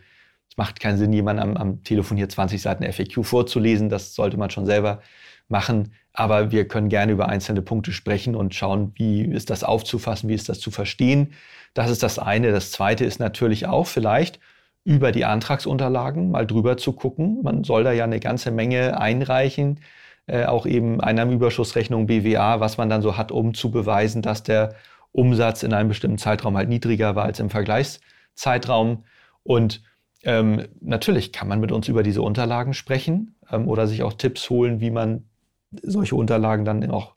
es 0.50 0.58
macht 0.58 0.80
keinen 0.80 0.98
Sinn, 0.98 1.14
jemand 1.14 1.40
am, 1.40 1.56
am 1.56 1.84
Telefon 1.84 2.18
hier 2.18 2.28
20 2.28 2.62
Seiten 2.62 2.92
FAQ 2.92 3.26
vorzulesen. 3.26 3.88
Das 3.90 4.16
sollte 4.16 4.38
man 4.38 4.50
schon 4.50 4.66
selber 4.66 5.02
machen. 5.50 5.94
Aber 6.13 6.51
wir 6.51 6.68
können 6.68 6.89
gerne 6.89 7.12
über 7.12 7.29
einzelne 7.29 7.62
Punkte 7.62 7.91
sprechen 7.91 8.36
und 8.36 8.56
schauen, 8.56 8.94
wie 8.96 9.24
ist 9.24 9.50
das 9.50 9.63
aufzufassen, 9.63 10.29
wie 10.29 10.34
ist 10.34 10.50
das 10.50 10.60
zu 10.60 10.72
verstehen. 10.72 11.34
Das 11.74 11.89
ist 11.89 12.03
das 12.03 12.20
eine. 12.20 12.51
Das 12.51 12.72
zweite 12.72 13.06
ist 13.06 13.20
natürlich 13.20 13.68
auch 13.68 13.88
vielleicht 13.88 14.39
über 14.84 15.12
die 15.12 15.25
Antragsunterlagen 15.25 16.32
mal 16.32 16.48
drüber 16.48 16.77
zu 16.77 16.94
gucken. 16.94 17.39
Man 17.44 17.63
soll 17.63 17.84
da 17.84 17.91
ja 17.91 18.06
eine 18.06 18.20
ganze 18.20 18.51
Menge 18.51 19.00
einreichen 19.00 19.79
äh, 20.29 20.46
auch 20.46 20.65
eben 20.68 21.01
Einnahmenüberschussrechnung 21.01 22.06
BWA, 22.06 22.60
was 22.60 22.77
man 22.77 22.89
dann 22.89 23.01
so 23.01 23.18
hat, 23.18 23.32
um 23.32 23.56
zu 23.56 23.72
beweisen, 23.72 24.22
dass 24.22 24.44
der 24.44 24.75
Umsatz 25.12 25.63
in 25.63 25.74
einem 25.74 25.89
bestimmten 25.89 26.20
Zeitraum 26.20 26.56
halt 26.56 26.70
niedriger 26.70 27.15
war 27.15 27.25
als 27.25 27.39
im 27.39 27.50
Vergleichszeitraum. 27.50 29.06
Und 29.41 29.82
ähm, 30.24 30.68
natürlich 30.82 31.34
kann 31.34 31.48
man 31.48 31.60
mit 31.60 31.72
uns 31.72 31.88
über 31.88 32.03
diese 32.03 32.22
Unterlagen 32.22 32.75
sprechen 32.75 33.36
ähm, 33.51 33.68
oder 33.68 33.88
sich 33.88 34.03
auch 34.03 34.13
Tipps 34.13 34.50
holen, 34.51 34.82
wie 34.82 34.91
man 34.91 35.28
solche 35.72 36.16
Unterlagen 36.16 36.66
dann 36.66 36.90
auch, 36.92 37.16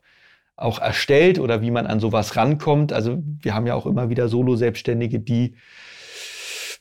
auch 0.55 0.79
erstellt 0.79 1.39
oder 1.39 1.61
wie 1.61 1.71
man 1.71 1.87
an 1.87 1.99
sowas 1.99 2.35
rankommt. 2.35 2.93
Also 2.93 3.21
wir 3.41 3.53
haben 3.53 3.67
ja 3.67 3.75
auch 3.75 3.85
immer 3.85 4.09
wieder 4.09 4.29
Solo-Selbstständige, 4.29 5.19
die 5.19 5.55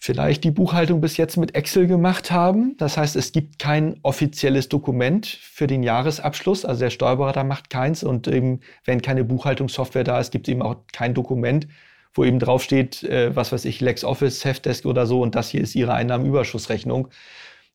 vielleicht 0.03 0.43
die 0.43 0.51
Buchhaltung 0.51 1.01
bis 1.01 1.17
jetzt 1.17 1.37
mit 1.37 1.55
Excel 1.55 1.87
gemacht 1.87 2.33
haben. 2.33 2.77
Das 2.77 2.97
heißt, 2.97 3.15
es 3.15 3.31
gibt 3.31 3.61
kein 3.61 4.01
offizielles 4.03 4.69
Dokument 4.69 5.27
für 5.27 5.69
den 5.69 5.85
Jahresabschluss. 5.85 6.65
Also 6.65 6.81
der 6.81 6.91
Steuerberater 6.91 7.45
macht 7.45 7.71
keins 7.71 8.03
und 8.03 8.27
eben, 8.27 8.63
wenn 8.85 9.01
keine 9.01 9.23
Buchhaltungssoftware 9.23 10.03
da 10.03 10.19
ist, 10.19 10.33
gibt 10.33 10.49
es 10.49 10.53
eben 10.53 10.61
auch 10.61 10.79
kein 10.93 11.15
Dokument, 11.15 11.69
wo 12.15 12.25
eben 12.25 12.41
draufsteht, 12.41 13.05
äh, 13.05 13.37
was 13.37 13.53
weiß 13.53 13.65
ich, 13.65 13.81
LexOffice, 13.81 14.45
Heftdesk 14.45 14.87
oder 14.87 15.07
so 15.07 15.23
und 15.23 15.37
das 15.37 15.51
hier 15.51 15.61
ist 15.61 15.77
Ihre 15.77 15.95
Einnahmenüberschussrechnung. 15.95 17.07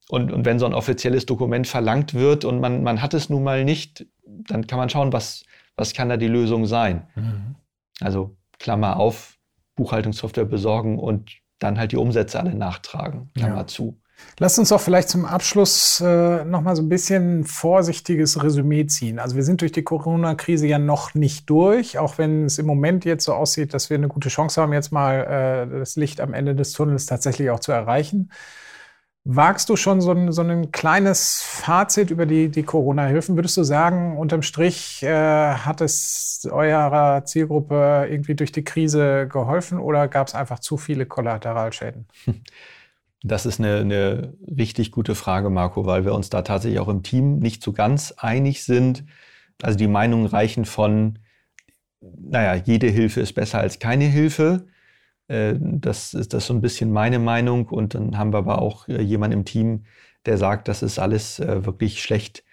Und, 0.10 0.32
und 0.32 0.46
wenn 0.46 0.60
so 0.60 0.66
ein 0.66 0.74
offizielles 0.74 1.26
Dokument 1.26 1.68
verlangt 1.68 2.14
wird 2.14 2.46
und 2.46 2.60
man, 2.60 2.84
man 2.84 3.02
hat 3.02 3.14
es 3.14 3.30
nun 3.30 3.44
mal 3.44 3.66
nicht, 3.66 4.06
dann 4.26 4.66
kann 4.66 4.80
man 4.80 4.90
schauen, 4.90 5.12
was, 5.12 5.44
was 5.76 5.94
kann 5.94 6.10
da 6.10 6.18
die 6.18 6.28
Lösung 6.28 6.66
sein. 6.66 7.08
Mhm. 7.16 7.56
Also 8.00 8.38
Klammer 8.60 8.98
auf, 8.98 9.38
Buchhaltungssoftware 9.76 10.46
besorgen 10.46 10.98
und 10.98 11.32
dann 11.60 11.78
halt 11.78 11.92
die 11.92 11.98
Umsätze 11.98 12.40
alle 12.40 12.56
nachtragen. 12.56 13.30
Klammer 13.36 13.58
ja. 13.58 13.68
zu. 13.68 14.00
Lass 14.40 14.58
uns 14.58 14.70
doch 14.70 14.82
vielleicht 14.82 15.10
zum 15.10 15.26
Abschluss 15.26 16.02
äh, 16.02 16.44
nochmal 16.44 16.76
so 16.76 16.82
ein 16.82 16.90
bisschen 16.90 17.44
vorsichtiges 17.44 18.42
Resümee 18.42 18.88
ziehen. 18.88 19.20
Also 19.20 19.36
wir 19.36 19.44
sind 19.44 19.62
durch 19.62 19.72
die 19.72 19.84
Corona-Krise 19.84 20.68
ja 20.68 20.80
noch 20.80 21.14
nicht 21.14 21.50
durch, 21.50 22.00
auch 22.00 22.18
wenn 22.18 22.46
es 22.46 22.58
im 22.58 22.66
Moment 22.66 23.06
jetzt 23.06 23.26
so 23.26 23.34
aussieht, 23.34 23.74
dass 23.74 23.90
wir 23.90 23.98
eine 23.98 24.08
gute 24.08 24.30
Chance 24.30 24.62
haben, 24.62 24.74
jetzt 24.74 24.92
mal 24.92 25.68
äh, 25.72 25.80
das 25.80 25.96
Licht 25.96 26.20
am 26.22 26.34
Ende 26.34 26.56
des 26.56 26.72
Tunnels 26.72 27.06
tatsächlich 27.06 27.50
auch 27.50 27.60
zu 27.60 27.72
erreichen. 27.72 28.32
Wagst 29.30 29.68
du 29.68 29.76
schon 29.76 30.00
so 30.00 30.12
ein, 30.12 30.32
so 30.32 30.42
ein 30.42 30.72
kleines 30.72 31.42
Fazit 31.42 32.12
über 32.12 32.26
die, 32.26 32.48
die 32.48 32.64
Corona-Hilfen? 32.64 33.36
Würdest 33.36 33.58
du 33.58 33.64
sagen, 33.64 34.18
unterm 34.18 34.42
Strich 34.42 35.04
äh, 35.04 35.10
hat 35.10 35.82
es 35.82 36.48
eurer 36.50 37.26
Zielgruppe 37.26 38.08
irgendwie 38.10 38.36
durch 38.36 38.54
die 38.54 38.64
Krise 38.64 39.28
geholfen 39.28 39.80
oder 39.80 40.08
gab 40.08 40.28
es 40.28 40.34
einfach 40.34 40.60
zu 40.60 40.78
viele 40.78 41.06
Kollateralschäden? 41.06 42.08
Das 43.24 43.48
ist 43.48 43.60
eine, 43.60 43.78
eine 43.78 44.36
richtig 44.48 44.92
gute 44.92 45.16
Frage, 45.16 45.50
Marco, 45.50 45.88
weil 45.88 46.06
wir 46.06 46.14
uns 46.14 46.30
da 46.30 46.44
tatsächlich 46.44 46.80
auch 46.80 46.88
im 46.88 47.02
Team 47.02 47.40
nicht 47.40 47.64
so 47.64 47.74
ganz 47.74 48.14
einig 48.16 48.64
sind. 48.64 49.06
Also 49.64 49.76
die 49.76 49.88
Meinungen 49.88 50.28
reichen 50.28 50.66
von, 50.66 51.18
naja, 52.00 52.54
jede 52.54 52.88
Hilfe 52.88 53.20
ist 53.20 53.34
besser 53.34 53.58
als 53.58 53.80
keine 53.80 54.06
Hilfe 54.06 54.68
das 55.28 56.14
ist 56.14 56.34
das 56.34 56.48
so 56.48 56.54
ein 56.54 56.62
bisschen 56.62 56.92
meine 56.92 57.20
Meinung. 57.20 57.68
Und 57.68 57.94
dann 57.96 58.18
haben 58.18 58.34
wir 58.34 58.38
aber 58.38 58.62
auch 58.62 58.88
äh, 58.88 59.02
jemanden 59.02 59.40
im 59.40 59.46
Team, 59.46 59.86
der 60.26 60.38
sagt, 60.38 60.68
das 60.68 60.84
ist 60.84 61.00
alles 61.00 61.40
äh, 61.40 61.66
wirklich 61.66 62.02
schlecht, 62.02 62.44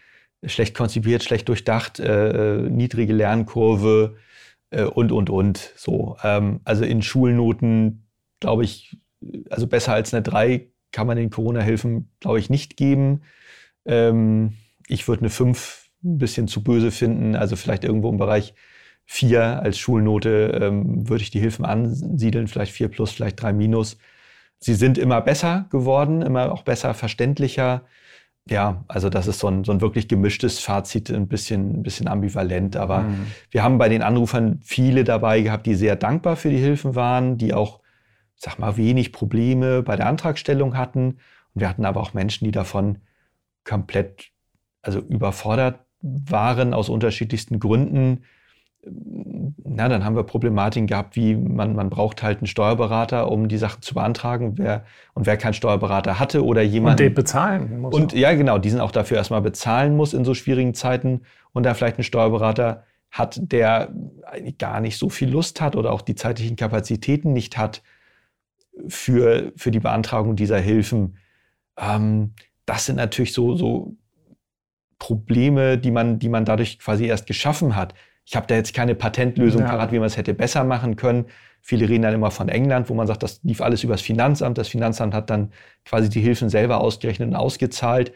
schlecht 0.45 0.75
konzipiert, 0.75 1.23
schlecht 1.23 1.49
durchdacht, 1.49 1.99
niedrige 1.99 3.15
Lernkurve 3.15 4.17
und, 4.71 5.11
und, 5.11 5.31
und. 5.31 5.73
So. 5.77 6.17
Ähm, 6.23 6.61
also 6.65 6.85
in 6.85 7.01
Schulnoten, 7.01 8.07
glaube 8.41 8.65
ich, 8.65 8.99
also 9.49 9.67
besser 9.67 9.95
als 9.95 10.13
eine 10.13 10.23
3 10.23 10.69
kann 10.93 11.07
man 11.07 11.17
den 11.17 11.31
Corona-Hilfen, 11.31 12.11
glaube 12.21 12.39
ich, 12.39 12.51
nicht 12.51 12.77
geben. 12.77 13.23
Ähm, 13.85 14.55
ich 14.87 15.09
würde 15.09 15.23
eine 15.23 15.31
5 15.31 15.89
ein 16.05 16.19
bisschen 16.19 16.49
zu 16.49 16.63
böse 16.63 16.91
finden, 16.91 17.35
also 17.35 17.57
vielleicht 17.57 17.85
irgendwo 17.85 18.11
im 18.11 18.19
Bereich 18.19 18.55
vier 19.07 19.63
als 19.63 19.79
Schulnote 19.79 20.59
ähm, 20.63 21.09
würde 21.09 21.23
ich 21.23 21.31
die 21.31 21.41
Hilfen 21.41 21.65
ansiedeln, 21.65 22.49
vielleicht 22.49 22.73
vier 22.73 22.89
plus, 22.89 23.13
vielleicht 23.13 23.41
drei 23.43 23.53
minus. 23.53 23.99
Sie 24.59 24.75
sind 24.75 24.97
immer 24.97 25.21
besser 25.21 25.67
geworden, 25.71 26.23
immer 26.23 26.51
auch 26.53 26.63
besser 26.63 26.95
verständlicher. 26.95 27.83
Ja, 28.49 28.85
also 28.89 29.09
das 29.11 29.27
ist 29.27 29.39
so 29.39 29.49
ein, 29.49 29.65
so 29.65 29.73
ein 29.73 29.81
wirklich 29.81 30.09
gemischtes 30.09 30.59
Fazit, 30.59 31.11
ein 31.11 31.29
bisschen, 31.29 31.81
ein 31.81 31.83
bisschen 31.83 32.09
ambivalent. 32.09 32.77
Aber 32.77 33.01
mhm. 33.01 33.27
wir 33.51 33.63
haben 33.63 33.79
bei 33.79 33.89
den 33.89 34.03
Anrufern 34.03 34.61
viele 34.63 35.05
dabei 35.05 35.43
gehabt, 35.43 35.67
die 35.67 35.75
sehr 35.75 35.97
dankbar 35.97 36.37
für 36.37 36.51
die 36.51 36.59
Hilfen 36.59 36.95
waren, 36.95 37.37
die 37.37 37.55
auch, 37.55 37.81
sag 38.37 38.59
mal, 38.59 38.77
wenig 38.77 39.13
Probleme 39.13 39.83
bei 39.83 39.97
der 39.97 40.07
Antragstellung 40.07 40.77
hatten. 40.77 41.19
Und 41.55 41.61
wir 41.61 41.69
hatten 41.69 41.85
aber 41.85 42.01
auch 42.01 42.15
Menschen, 42.15 42.45
die 42.45 42.53
davon 42.53 42.99
komplett, 43.65 44.31
also 44.83 45.01
überfordert 45.01 45.81
waren 46.01 46.75
aus 46.75 46.91
unterschiedlichsten 46.91 47.61
Gründen 47.61 48.25
na, 48.87 49.89
dann 49.89 50.05
haben 50.05 50.15
wir 50.15 50.25
Problematiken 50.25 50.87
gehabt, 50.87 51.17
wie 51.17 51.35
man, 51.35 51.75
man 51.75 51.91
braucht 51.91 52.23
halt 52.23 52.39
einen 52.39 52.47
Steuerberater, 52.47 53.31
um 53.31 53.49
die 53.49 53.59
Sachen 53.59 53.83
zu 53.83 53.95
beantragen. 53.95 54.59
Wer, 54.59 54.85
und 55.15 55.27
wer 55.27 55.37
keinen 55.37 55.55
Steuerberater 55.55 56.19
hatte 56.19 56.45
oder 56.45 56.63
jemand. 56.63 57.01
Und 57.01 57.07
den 57.07 57.15
bezahlen 57.15 57.81
muss. 57.81 57.95
Und 57.95 58.13
ja, 58.13 58.35
genau, 58.35 58.59
diesen 58.59 58.81
auch 58.81 58.93
dafür 58.93 59.17
erstmal 59.17 59.43
bezahlen 59.43 59.97
muss 59.97 60.15
in 60.15 60.25
so 60.25 60.35
schwierigen 60.35 60.75
Zeiten 60.75 61.23
und 61.53 61.65
da 61.65 61.75
vielleicht 61.75 61.97
einen 61.97 62.05
Steuerberater 62.05 62.85
hat, 63.11 63.41
der 63.41 63.93
gar 64.59 64.81
nicht 64.81 64.99
so 64.99 65.09
viel 65.09 65.31
Lust 65.31 65.61
hat 65.61 65.77
oder 65.77 65.93
auch 65.93 66.03
die 66.03 66.15
zeitlichen 66.15 66.57
Kapazitäten 66.57 67.33
nicht 67.33 67.57
hat 67.57 67.83
für, 68.89 69.53
für 69.57 69.71
die 69.71 69.81
Beantragung 69.81 70.37
dieser 70.37 70.59
Hilfen. 70.59 71.17
Ähm, 71.79 72.35
das 72.67 72.87
sind 72.87 72.97
natürlich 72.97 73.33
so, 73.33 73.55
so 73.55 73.97
Probleme, 74.99 75.79
die 75.79 75.91
man, 75.91 76.19
die 76.19 76.29
man 76.29 76.45
dadurch 76.45 76.79
quasi 76.79 77.07
erst 77.07 77.27
geschaffen 77.27 77.77
hat 77.77 77.95
ich 78.27 78.37
habe 78.37 78.47
da 78.47 78.55
jetzt 78.55 78.75
keine 78.75 78.95
Patentlösung 78.95 79.63
ja. 79.63 79.69
parat, 79.69 79.93
wie 79.93 79.99
man 79.99 80.07
es 80.07 80.17
hätte 80.17 80.35
besser 80.35 80.65
machen 80.65 80.97
können. 80.97 81.27
Viele 81.61 81.89
reden 81.89 82.03
dann 82.03 82.15
immer 82.15 82.31
von 82.31 82.49
England, 82.49 82.89
wo 82.91 82.95
man 82.95 83.07
sagt, 83.07 83.23
das 83.23 83.41
lief 83.43 83.61
alles 83.61 83.85
übers 83.85 84.01
Finanzamt. 84.01 84.59
Das 84.59 84.69
Finanzamt 84.69 85.15
hat 85.15 85.31
dann 85.31 85.53
quasi 85.85 86.09
die 86.09 86.21
Hilfen 86.21 86.49
selber 86.51 86.81
ausgerechnet 86.81 87.29
und 87.29 87.37
ausgezahlt. 87.37 88.13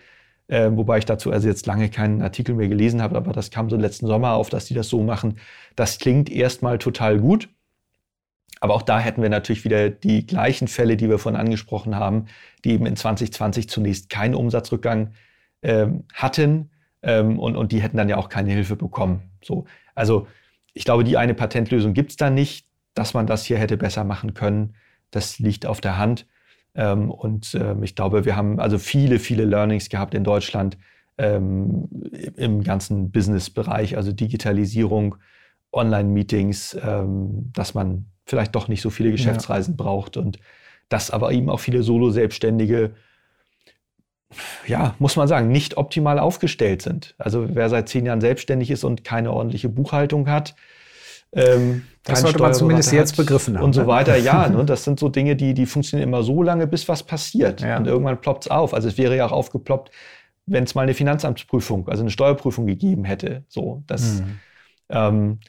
Äh, 0.49 0.71
wobei 0.73 0.99
ich 0.99 1.05
dazu 1.05 1.31
also 1.31 1.47
jetzt 1.47 1.67
lange 1.67 1.91
keinen 1.91 2.23
Artikel 2.23 2.55
mehr 2.55 2.69
gelesen 2.69 3.03
habe, 3.03 3.17
aber 3.17 3.33
das 3.33 3.51
kam 3.51 3.69
so 3.69 3.77
letzten 3.77 4.07
Sommer 4.07 4.33
auf, 4.33 4.49
dass 4.49 4.65
die 4.65 4.75
das 4.75 4.89
so 4.89 5.03
machen. 5.03 5.39
Das 5.77 5.99
klingt 5.99 6.31
erstmal 6.31 6.79
total 6.79 7.19
gut. 7.19 7.49
aber 8.61 8.75
auch 8.75 8.83
da 8.83 8.99
hätten 8.99 9.23
wir 9.23 9.29
natürlich 9.29 9.65
wieder 9.65 9.91
die 9.91 10.27
gleichen 10.27 10.69
Fälle, 10.69 10.97
die 10.97 11.09
wir 11.09 11.19
vorhin 11.19 11.41
angesprochen 11.41 11.97
haben, 11.97 12.27
die 12.65 12.73
eben 12.73 12.87
in 12.87 12.97
2020 12.97 13.69
zunächst 13.69 14.11
keinen 14.11 14.35
Umsatzrückgang 14.35 15.13
ähm, 15.63 16.05
hatten 16.15 16.71
ähm, 17.03 17.39
und, 17.39 17.57
und 17.57 17.73
die 17.73 17.83
hätten 17.83 17.97
dann 17.97 18.09
ja 18.09 18.17
auch 18.17 18.29
keine 18.29 18.51
Hilfe 18.53 18.77
bekommen. 18.77 19.28
So, 19.45 19.67
also 19.95 20.27
ich 20.75 20.85
glaube, 20.85 21.05
die 21.05 21.17
eine 21.17 21.35
Patentlösung 21.35 21.95
gibt 21.95 22.11
es 22.11 22.17
da 22.17 22.31
nicht, 22.31 22.67
dass 22.95 23.15
man 23.15 23.27
das 23.27 23.45
hier 23.45 23.59
hätte 23.59 23.77
besser 23.77 24.05
machen 24.05 24.35
können. 24.35 24.75
Das 25.11 25.39
liegt 25.39 25.67
auf 25.67 25.81
der 25.81 25.99
Hand. 25.99 26.27
Ähm, 26.75 27.11
und 27.11 27.55
ähm, 27.55 27.83
ich 27.83 27.95
glaube, 27.95 28.25
wir 28.25 28.37
haben 28.37 28.61
also 28.61 28.79
viele, 28.79 29.19
viele 29.19 29.45
Learnings 29.45 29.89
gehabt 29.89 30.15
in 30.15 30.25
Deutschland 30.25 30.79
ähm, 31.17 31.89
im 32.37 32.63
ganzen 32.63 33.11
Business-Bereich, 33.11 33.97
also 33.97 34.13
Digitalisierung, 34.13 35.17
Online-Meetings, 35.73 36.79
ähm, 36.83 37.51
dass 37.53 37.75
man 37.75 38.07
vielleicht 38.27 38.55
doch 38.55 38.69
nicht 38.69 38.81
so 38.81 38.91
viele 38.91 39.11
Geschäftsreisen 39.11 39.75
ja. 39.77 39.85
braucht 39.85 40.17
und 40.17 40.39
dass 40.89 41.11
aber 41.11 41.33
eben 41.33 41.51
auch 41.51 41.61
viele 41.61 41.83
Solo-Selbstständige, 41.83 42.95
ja, 44.67 44.95
muss 44.99 45.17
man 45.17 45.29
sagen, 45.29 45.49
nicht 45.49 45.77
optimal 45.77 46.19
aufgestellt 46.19 46.83
sind. 46.83 47.15
Also 47.19 47.47
wer 47.55 47.69
seit 47.69 47.89
zehn 47.89 48.07
Jahren 48.07 48.21
selbstständig 48.21 48.71
ist 48.71 48.85
und 48.85 49.05
keine 49.05 49.33
ordentliche 49.33 49.69
Buchhaltung 49.69 50.29
hat, 50.29 50.55
ähm, 51.33 51.85
das 52.05 52.23
sollte 52.23 52.41
man 52.41 52.55
zumindest 52.55 52.93
jetzt 52.93 53.17
begriffen 53.17 53.57
haben. 53.57 53.65
Und 53.65 53.73
so 53.75 53.83
ne? 53.83 53.87
weiter, 53.87 54.17
ja. 54.17 54.49
Ne? 54.49 54.65
Das 54.65 54.85
sind 54.85 54.99
so 54.99 55.09
Dinge, 55.09 55.37
die, 55.37 55.53
die 55.55 55.67
funktionieren 55.67 56.09
immer 56.09 56.23
so 56.23 56.43
lange, 56.43 56.67
bis 56.67 56.89
was 56.89 57.03
passiert. 57.03 57.61
Ja. 57.61 57.77
Und 57.77 57.87
irgendwann 57.87 58.21
ploppt 58.21 58.47
es 58.47 58.51
auf. 58.51 58.73
Also 58.73 58.89
es 58.89 58.97
wäre 58.97 59.17
ja 59.17 59.27
auch 59.27 59.33
aufgeploppt, 59.33 59.91
wenn 60.47 60.65
es 60.65 60.75
mal 60.75 60.83
eine 60.83 60.95
Finanzamtsprüfung, 60.95 61.89
also 61.89 62.03
eine 62.03 62.11
Steuerprüfung 62.11 62.67
gegeben 62.67 63.05
hätte. 63.05 63.45
So, 63.49 63.83
das 63.87 64.21
mhm. 64.23 64.39
ähm, 64.89 65.41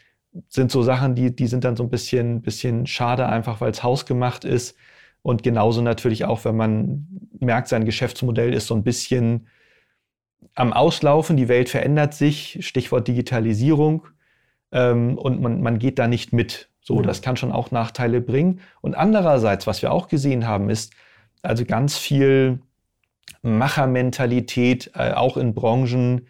sind 0.50 0.72
so 0.72 0.84
Sachen, 0.84 1.16
die, 1.16 1.34
die 1.34 1.48
sind 1.48 1.64
dann 1.64 1.76
so 1.76 1.84
ein 1.84 1.90
bisschen, 1.90 2.42
bisschen 2.42 2.86
schade, 2.86 3.28
einfach 3.28 3.62
weil 3.62 3.72
es 3.72 3.82
hausgemacht 3.82 4.44
ist. 4.44 4.76
Und 5.22 5.44
genauso 5.44 5.82
natürlich 5.82 6.26
auch, 6.26 6.46
wenn 6.46 6.56
man 6.56 7.08
merkt, 7.40 7.68
sein 7.68 7.86
Geschäftsmodell 7.86 8.54
ist 8.54 8.68
so 8.68 8.76
ein 8.76 8.84
bisschen 8.84 9.48
am 10.56 10.74
Auslaufen, 10.74 11.38
die 11.38 11.48
Welt 11.48 11.70
verändert 11.70 12.14
sich, 12.14 12.60
Stichwort 12.62 13.08
Digitalisierung, 13.08 14.08
ähm, 14.72 15.18
und 15.18 15.42
man, 15.42 15.62
man 15.62 15.80
geht 15.80 16.00
da 16.00 16.08
nicht 16.08 16.34
mit. 16.34 16.70
So, 16.82 16.96
mhm. 16.96 17.04
das 17.04 17.22
kann 17.22 17.38
schon 17.38 17.52
auch 17.52 17.72
Nachteile 17.72 18.22
bringen. 18.22 18.62
Und 18.82 18.96
andererseits, 18.96 19.68
was 19.68 19.82
wir 19.82 19.92
auch 19.92 20.08
gesehen 20.08 20.48
haben, 20.48 20.70
ist 20.70 20.94
also 21.42 21.66
ganz 21.66 21.98
viel 21.98 22.60
Machermentalität, 23.42 24.92
äh, 24.96 25.12
auch 25.14 25.38
in 25.38 25.54
Branchen, 25.54 26.28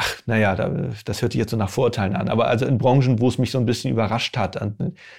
ach, 0.00 0.22
naja, 0.24 0.56
da, 0.56 0.70
das 1.04 1.20
hört 1.20 1.32
sich 1.32 1.38
jetzt 1.38 1.50
so 1.50 1.56
nach 1.56 1.68
Vorurteilen 1.68 2.16
an, 2.16 2.28
aber 2.28 2.46
also 2.46 2.64
in 2.64 2.78
Branchen, 2.78 3.20
wo 3.20 3.28
es 3.28 3.36
mich 3.36 3.50
so 3.50 3.58
ein 3.58 3.66
bisschen 3.66 3.90
überrascht 3.90 4.36
hat. 4.36 4.58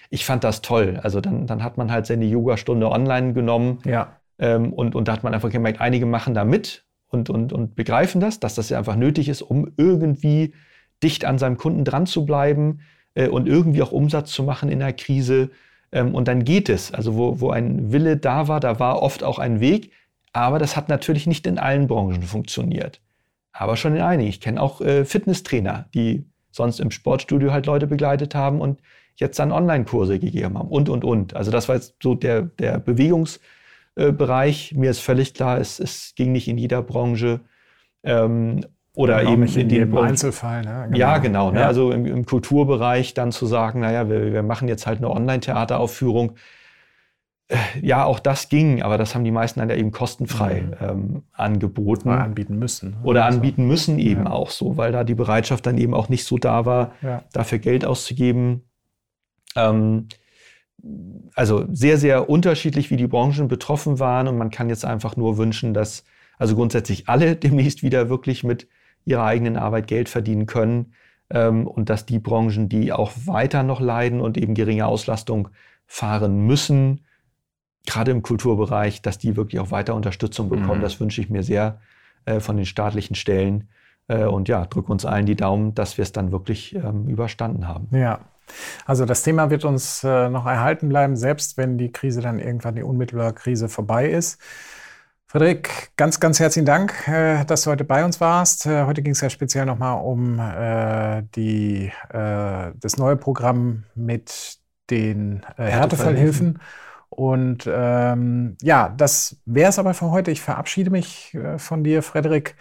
Ich 0.09 0.25
fand 0.25 0.43
das 0.43 0.61
toll. 0.61 0.99
Also 1.03 1.21
dann, 1.21 1.45
dann 1.45 1.63
hat 1.63 1.77
man 1.77 1.91
halt 1.91 2.07
seine 2.07 2.25
Yogastunde 2.25 2.89
online 2.89 3.33
genommen. 3.33 3.79
Ja. 3.85 4.17
Ähm, 4.39 4.73
und, 4.73 4.95
und 4.95 5.07
da 5.07 5.13
hat 5.13 5.23
man 5.23 5.33
einfach 5.35 5.51
gemerkt, 5.51 5.81
einige 5.81 6.07
machen 6.07 6.33
da 6.33 6.43
mit 6.45 6.83
und, 7.09 7.29
und, 7.29 7.53
und 7.53 7.75
begreifen 7.75 8.19
das, 8.19 8.39
dass 8.39 8.55
das 8.55 8.69
ja 8.69 8.79
einfach 8.79 8.95
nötig 8.95 9.29
ist, 9.29 9.43
um 9.43 9.71
irgendwie 9.77 10.53
dicht 11.03 11.25
an 11.25 11.37
seinem 11.37 11.57
Kunden 11.57 11.85
dran 11.85 12.07
zu 12.07 12.25
bleiben 12.25 12.79
äh, 13.13 13.27
und 13.27 13.47
irgendwie 13.47 13.83
auch 13.83 13.91
Umsatz 13.91 14.31
zu 14.31 14.41
machen 14.43 14.69
in 14.69 14.79
der 14.79 14.93
Krise. 14.93 15.51
Ähm, 15.91 16.15
und 16.15 16.27
dann 16.27 16.43
geht 16.43 16.69
es. 16.69 16.91
Also 16.91 17.15
wo, 17.15 17.39
wo 17.39 17.51
ein 17.51 17.91
Wille 17.91 18.17
da 18.17 18.47
war, 18.47 18.59
da 18.59 18.79
war 18.79 19.03
oft 19.03 19.23
auch 19.23 19.37
ein 19.37 19.59
Weg. 19.59 19.91
Aber 20.33 20.57
das 20.57 20.75
hat 20.75 20.89
natürlich 20.89 21.27
nicht 21.27 21.45
in 21.45 21.59
allen 21.59 21.87
Branchen 21.87 22.23
funktioniert. 22.23 22.99
Aber 23.53 23.75
schon 23.77 23.95
in 23.95 24.01
einigen. 24.01 24.29
Ich 24.29 24.41
kenne 24.41 24.61
auch 24.61 24.81
äh, 24.81 25.05
Fitnesstrainer, 25.05 25.87
die 25.93 26.25
sonst 26.51 26.79
im 26.79 26.91
Sportstudio 26.91 27.51
halt 27.51 27.65
Leute 27.65 27.87
begleitet 27.87 28.35
haben 28.35 28.61
und 28.61 28.79
jetzt 29.15 29.39
dann 29.39 29.51
Online-Kurse 29.51 30.19
gegeben 30.19 30.57
haben 30.57 30.69
und, 30.69 30.89
und, 30.89 31.03
und. 31.03 31.35
Also 31.35 31.51
das 31.51 31.67
war 31.67 31.75
jetzt 31.75 31.95
so 32.01 32.15
der, 32.15 32.41
der 32.41 32.79
Bewegungsbereich. 32.79 34.71
Äh, 34.71 34.77
Mir 34.77 34.91
ist 34.91 34.99
völlig 34.99 35.33
klar, 35.33 35.59
es, 35.59 35.79
es 35.79 36.13
ging 36.15 36.31
nicht 36.31 36.47
in 36.47 36.57
jeder 36.57 36.81
Branche. 36.81 37.41
Ähm, 38.03 38.65
oder 38.93 39.23
eben 39.23 39.43
in, 39.43 39.55
in 39.55 39.69
dem 39.69 39.97
Einzelfall. 39.97 40.63
Ne? 40.63 40.87
Genau. 40.87 40.97
Ja, 40.97 41.17
genau. 41.19 41.51
Ne? 41.51 41.61
Ja. 41.61 41.67
Also 41.67 41.91
im, 41.91 42.05
im, 42.05 42.25
Kulturbereich 42.25 43.13
dann 43.13 43.31
zu 43.31 43.45
sagen, 43.45 43.79
naja, 43.79 44.09
wir, 44.09 44.33
wir 44.33 44.43
machen 44.43 44.67
jetzt 44.67 44.85
halt 44.85 44.97
eine 44.97 45.09
Online-Theateraufführung. 45.09 46.33
Äh, 47.51 47.57
ja, 47.81 48.05
auch 48.05 48.19
das 48.19 48.47
ging, 48.47 48.81
aber 48.81 48.97
das 48.97 49.13
haben 49.13 49.25
die 49.25 49.31
meisten 49.31 49.59
dann 49.59 49.69
ja 49.69 49.75
eben 49.75 49.91
kostenfrei 49.91 50.61
mhm. 50.61 50.75
ähm, 50.79 51.23
angeboten. 51.33 52.09
Oder 52.09 52.23
anbieten 52.23 52.57
müssen. 52.57 52.95
Oder 53.03 53.25
anbieten 53.25 53.67
müssen 53.67 53.99
eben 53.99 54.23
ja. 54.23 54.31
auch 54.31 54.49
so, 54.49 54.77
weil 54.77 54.93
da 54.93 55.03
die 55.03 55.15
Bereitschaft 55.15 55.65
dann 55.65 55.77
eben 55.77 55.93
auch 55.93 56.07
nicht 56.07 56.23
so 56.23 56.37
da 56.37 56.65
war, 56.65 56.93
ja. 57.01 57.23
dafür 57.33 57.59
Geld 57.59 57.83
auszugeben. 57.83 58.63
Ähm, 59.57 60.07
also 61.35 61.65
sehr, 61.69 61.97
sehr 61.97 62.29
unterschiedlich, 62.29 62.89
wie 62.89 62.97
die 62.97 63.07
Branchen 63.07 63.49
betroffen 63.49 63.99
waren. 63.99 64.29
Und 64.29 64.37
man 64.37 64.49
kann 64.49 64.69
jetzt 64.69 64.85
einfach 64.85 65.17
nur 65.17 65.37
wünschen, 65.37 65.73
dass 65.73 66.05
also 66.37 66.55
grundsätzlich 66.55 67.09
alle 67.09 67.35
demnächst 67.35 67.83
wieder 67.83 68.09
wirklich 68.09 68.45
mit 68.45 68.67
ihrer 69.03 69.25
eigenen 69.25 69.57
Arbeit 69.57 69.87
Geld 69.87 70.07
verdienen 70.07 70.45
können 70.45 70.93
ähm, 71.29 71.67
und 71.67 71.89
dass 71.89 72.05
die 72.05 72.19
Branchen, 72.19 72.69
die 72.69 72.93
auch 72.93 73.11
weiter 73.25 73.63
noch 73.63 73.81
leiden 73.81 74.21
und 74.21 74.37
eben 74.37 74.53
geringe 74.53 74.85
Auslastung 74.85 75.49
fahren 75.85 76.45
müssen, 76.45 77.01
gerade 77.85 78.11
im 78.11 78.21
Kulturbereich, 78.21 79.01
dass 79.01 79.17
die 79.17 79.35
wirklich 79.35 79.59
auch 79.59 79.71
weiter 79.71 79.95
Unterstützung 79.95 80.49
bekommen. 80.49 80.79
Mhm. 80.79 80.83
Das 80.83 80.99
wünsche 80.99 81.21
ich 81.21 81.29
mir 81.29 81.43
sehr 81.43 81.79
äh, 82.25 82.39
von 82.39 82.57
den 82.57 82.65
staatlichen 82.65 83.15
Stellen. 83.15 83.69
Äh, 84.07 84.25
und 84.25 84.47
ja, 84.49 84.65
drücke 84.65 84.91
uns 84.91 85.05
allen 85.05 85.25
die 85.25 85.35
Daumen, 85.35 85.73
dass 85.73 85.97
wir 85.97 86.03
es 86.03 86.11
dann 86.11 86.31
wirklich 86.31 86.75
ähm, 86.75 87.07
überstanden 87.07 87.67
haben. 87.67 87.87
Ja. 87.91 88.19
Also 88.85 89.05
das 89.05 89.23
Thema 89.23 89.49
wird 89.49 89.63
uns 89.63 90.03
äh, 90.03 90.29
noch 90.29 90.45
erhalten 90.45 90.89
bleiben, 90.89 91.15
selbst 91.15 91.57
wenn 91.57 91.77
die 91.77 91.91
Krise 91.91 92.21
dann 92.21 92.37
irgendwann 92.39 92.75
die 92.75 92.83
unmittelbare 92.83 93.33
Krise 93.33 93.69
vorbei 93.69 94.09
ist. 94.09 94.41
Frederik, 95.31 95.91
ganz, 95.95 96.19
ganz 96.19 96.41
herzlichen 96.41 96.65
Dank, 96.65 97.07
äh, 97.07 97.45
dass 97.45 97.61
du 97.61 97.71
heute 97.71 97.85
bei 97.85 98.03
uns 98.03 98.19
warst. 98.19 98.65
Äh, 98.65 98.83
heute 98.83 99.01
ging 99.01 99.13
es 99.13 99.21
ja 99.21 99.29
speziell 99.29 99.65
nochmal 99.65 100.03
um 100.03 100.37
äh, 100.39 101.23
die, 101.35 101.89
das 102.11 102.97
neue 102.97 103.15
Programm 103.15 103.85
mit 103.95 104.57
den 104.89 105.41
Härtefallhilfen. 105.55 106.59
Und 107.11 107.69
ähm, 107.71 108.57
ja, 108.61 108.89
das 108.89 109.37
wäre 109.45 109.69
es 109.69 109.77
aber 109.77 109.93
für 109.93 110.11
heute. 110.11 110.31
Ich 110.31 110.41
verabschiede 110.41 110.89
mich 110.89 111.37
von 111.57 111.83
dir, 111.83 112.01
Frederik, 112.01 112.55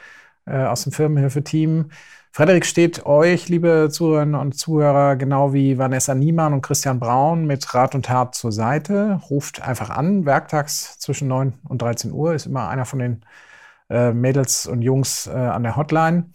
aus 0.44 0.82
dem 0.82 0.92
Firmenhilfe-Team. 0.92 1.90
Frederik 2.32 2.64
steht 2.64 3.06
euch, 3.06 3.48
liebe 3.48 3.88
Zuhörerinnen 3.90 4.36
und 4.36 4.52
Zuhörer, 4.52 5.16
genau 5.16 5.52
wie 5.52 5.78
Vanessa 5.78 6.14
Niemann 6.14 6.52
und 6.52 6.62
Christian 6.62 7.00
Braun 7.00 7.44
mit 7.44 7.74
Rat 7.74 7.96
und 7.96 8.06
Tat 8.06 8.36
zur 8.36 8.52
Seite. 8.52 9.20
Ruft 9.28 9.60
einfach 9.62 9.90
an, 9.90 10.26
werktags 10.26 10.96
zwischen 11.00 11.26
9 11.26 11.54
und 11.68 11.82
13 11.82 12.12
Uhr 12.12 12.34
ist 12.34 12.46
immer 12.46 12.68
einer 12.68 12.84
von 12.84 13.00
den 13.00 13.24
äh, 13.90 14.12
Mädels 14.12 14.66
und 14.66 14.82
Jungs 14.82 15.26
äh, 15.26 15.32
an 15.32 15.64
der 15.64 15.74
Hotline. 15.74 16.26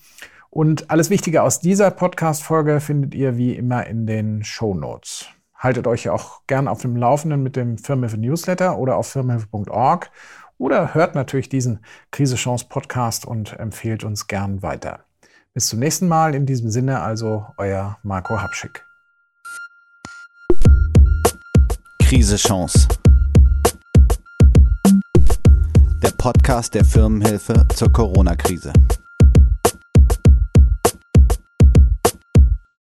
Und 0.50 0.92
alles 0.92 1.10
Wichtige 1.10 1.44
aus 1.44 1.62
dieser 1.62 1.92
Podcast-Folge 1.92 2.82
findet 2.82 3.16
ihr 3.16 3.38
wie 3.38 3.56
immer 3.56 3.88
in 3.88 4.06
den 4.06 4.44
Show 4.44 4.74
Notes. 4.74 5.30
Haltet 5.66 5.88
euch 5.88 6.10
auch 6.10 6.42
gern 6.46 6.68
auf 6.68 6.82
dem 6.84 6.96
Laufenden 6.96 7.42
mit 7.42 7.56
dem 7.56 7.80
Firmenhilfe 7.80 8.20
Newsletter 8.20 8.78
oder 8.78 8.98
auf 8.98 9.08
firmenhilfe.org 9.08 10.12
oder 10.60 10.94
hört 10.94 11.16
natürlich 11.16 11.50
diesen 11.50 11.80
Krise 12.12 12.36
Chance 12.36 12.68
Podcast 12.70 13.26
und 13.26 13.54
empfehlt 13.54 14.04
uns 14.04 14.28
gern 14.28 14.62
weiter. 14.62 15.06
Bis 15.56 15.70
zum 15.70 15.80
nächsten 15.80 16.08
Mal. 16.08 16.36
In 16.36 16.46
diesem 16.46 16.70
Sinne 16.70 17.02
also 17.02 17.48
euer 17.58 17.98
Marco 18.04 18.40
Habschick. 18.40 18.86
Krise 22.04 22.36
Chance. 22.36 22.88
Der 26.04 26.12
Podcast 26.16 26.76
der 26.76 26.86
Firmenhilfe 26.86 27.68
zur 27.74 27.92
Corona-Krise. 27.92 28.72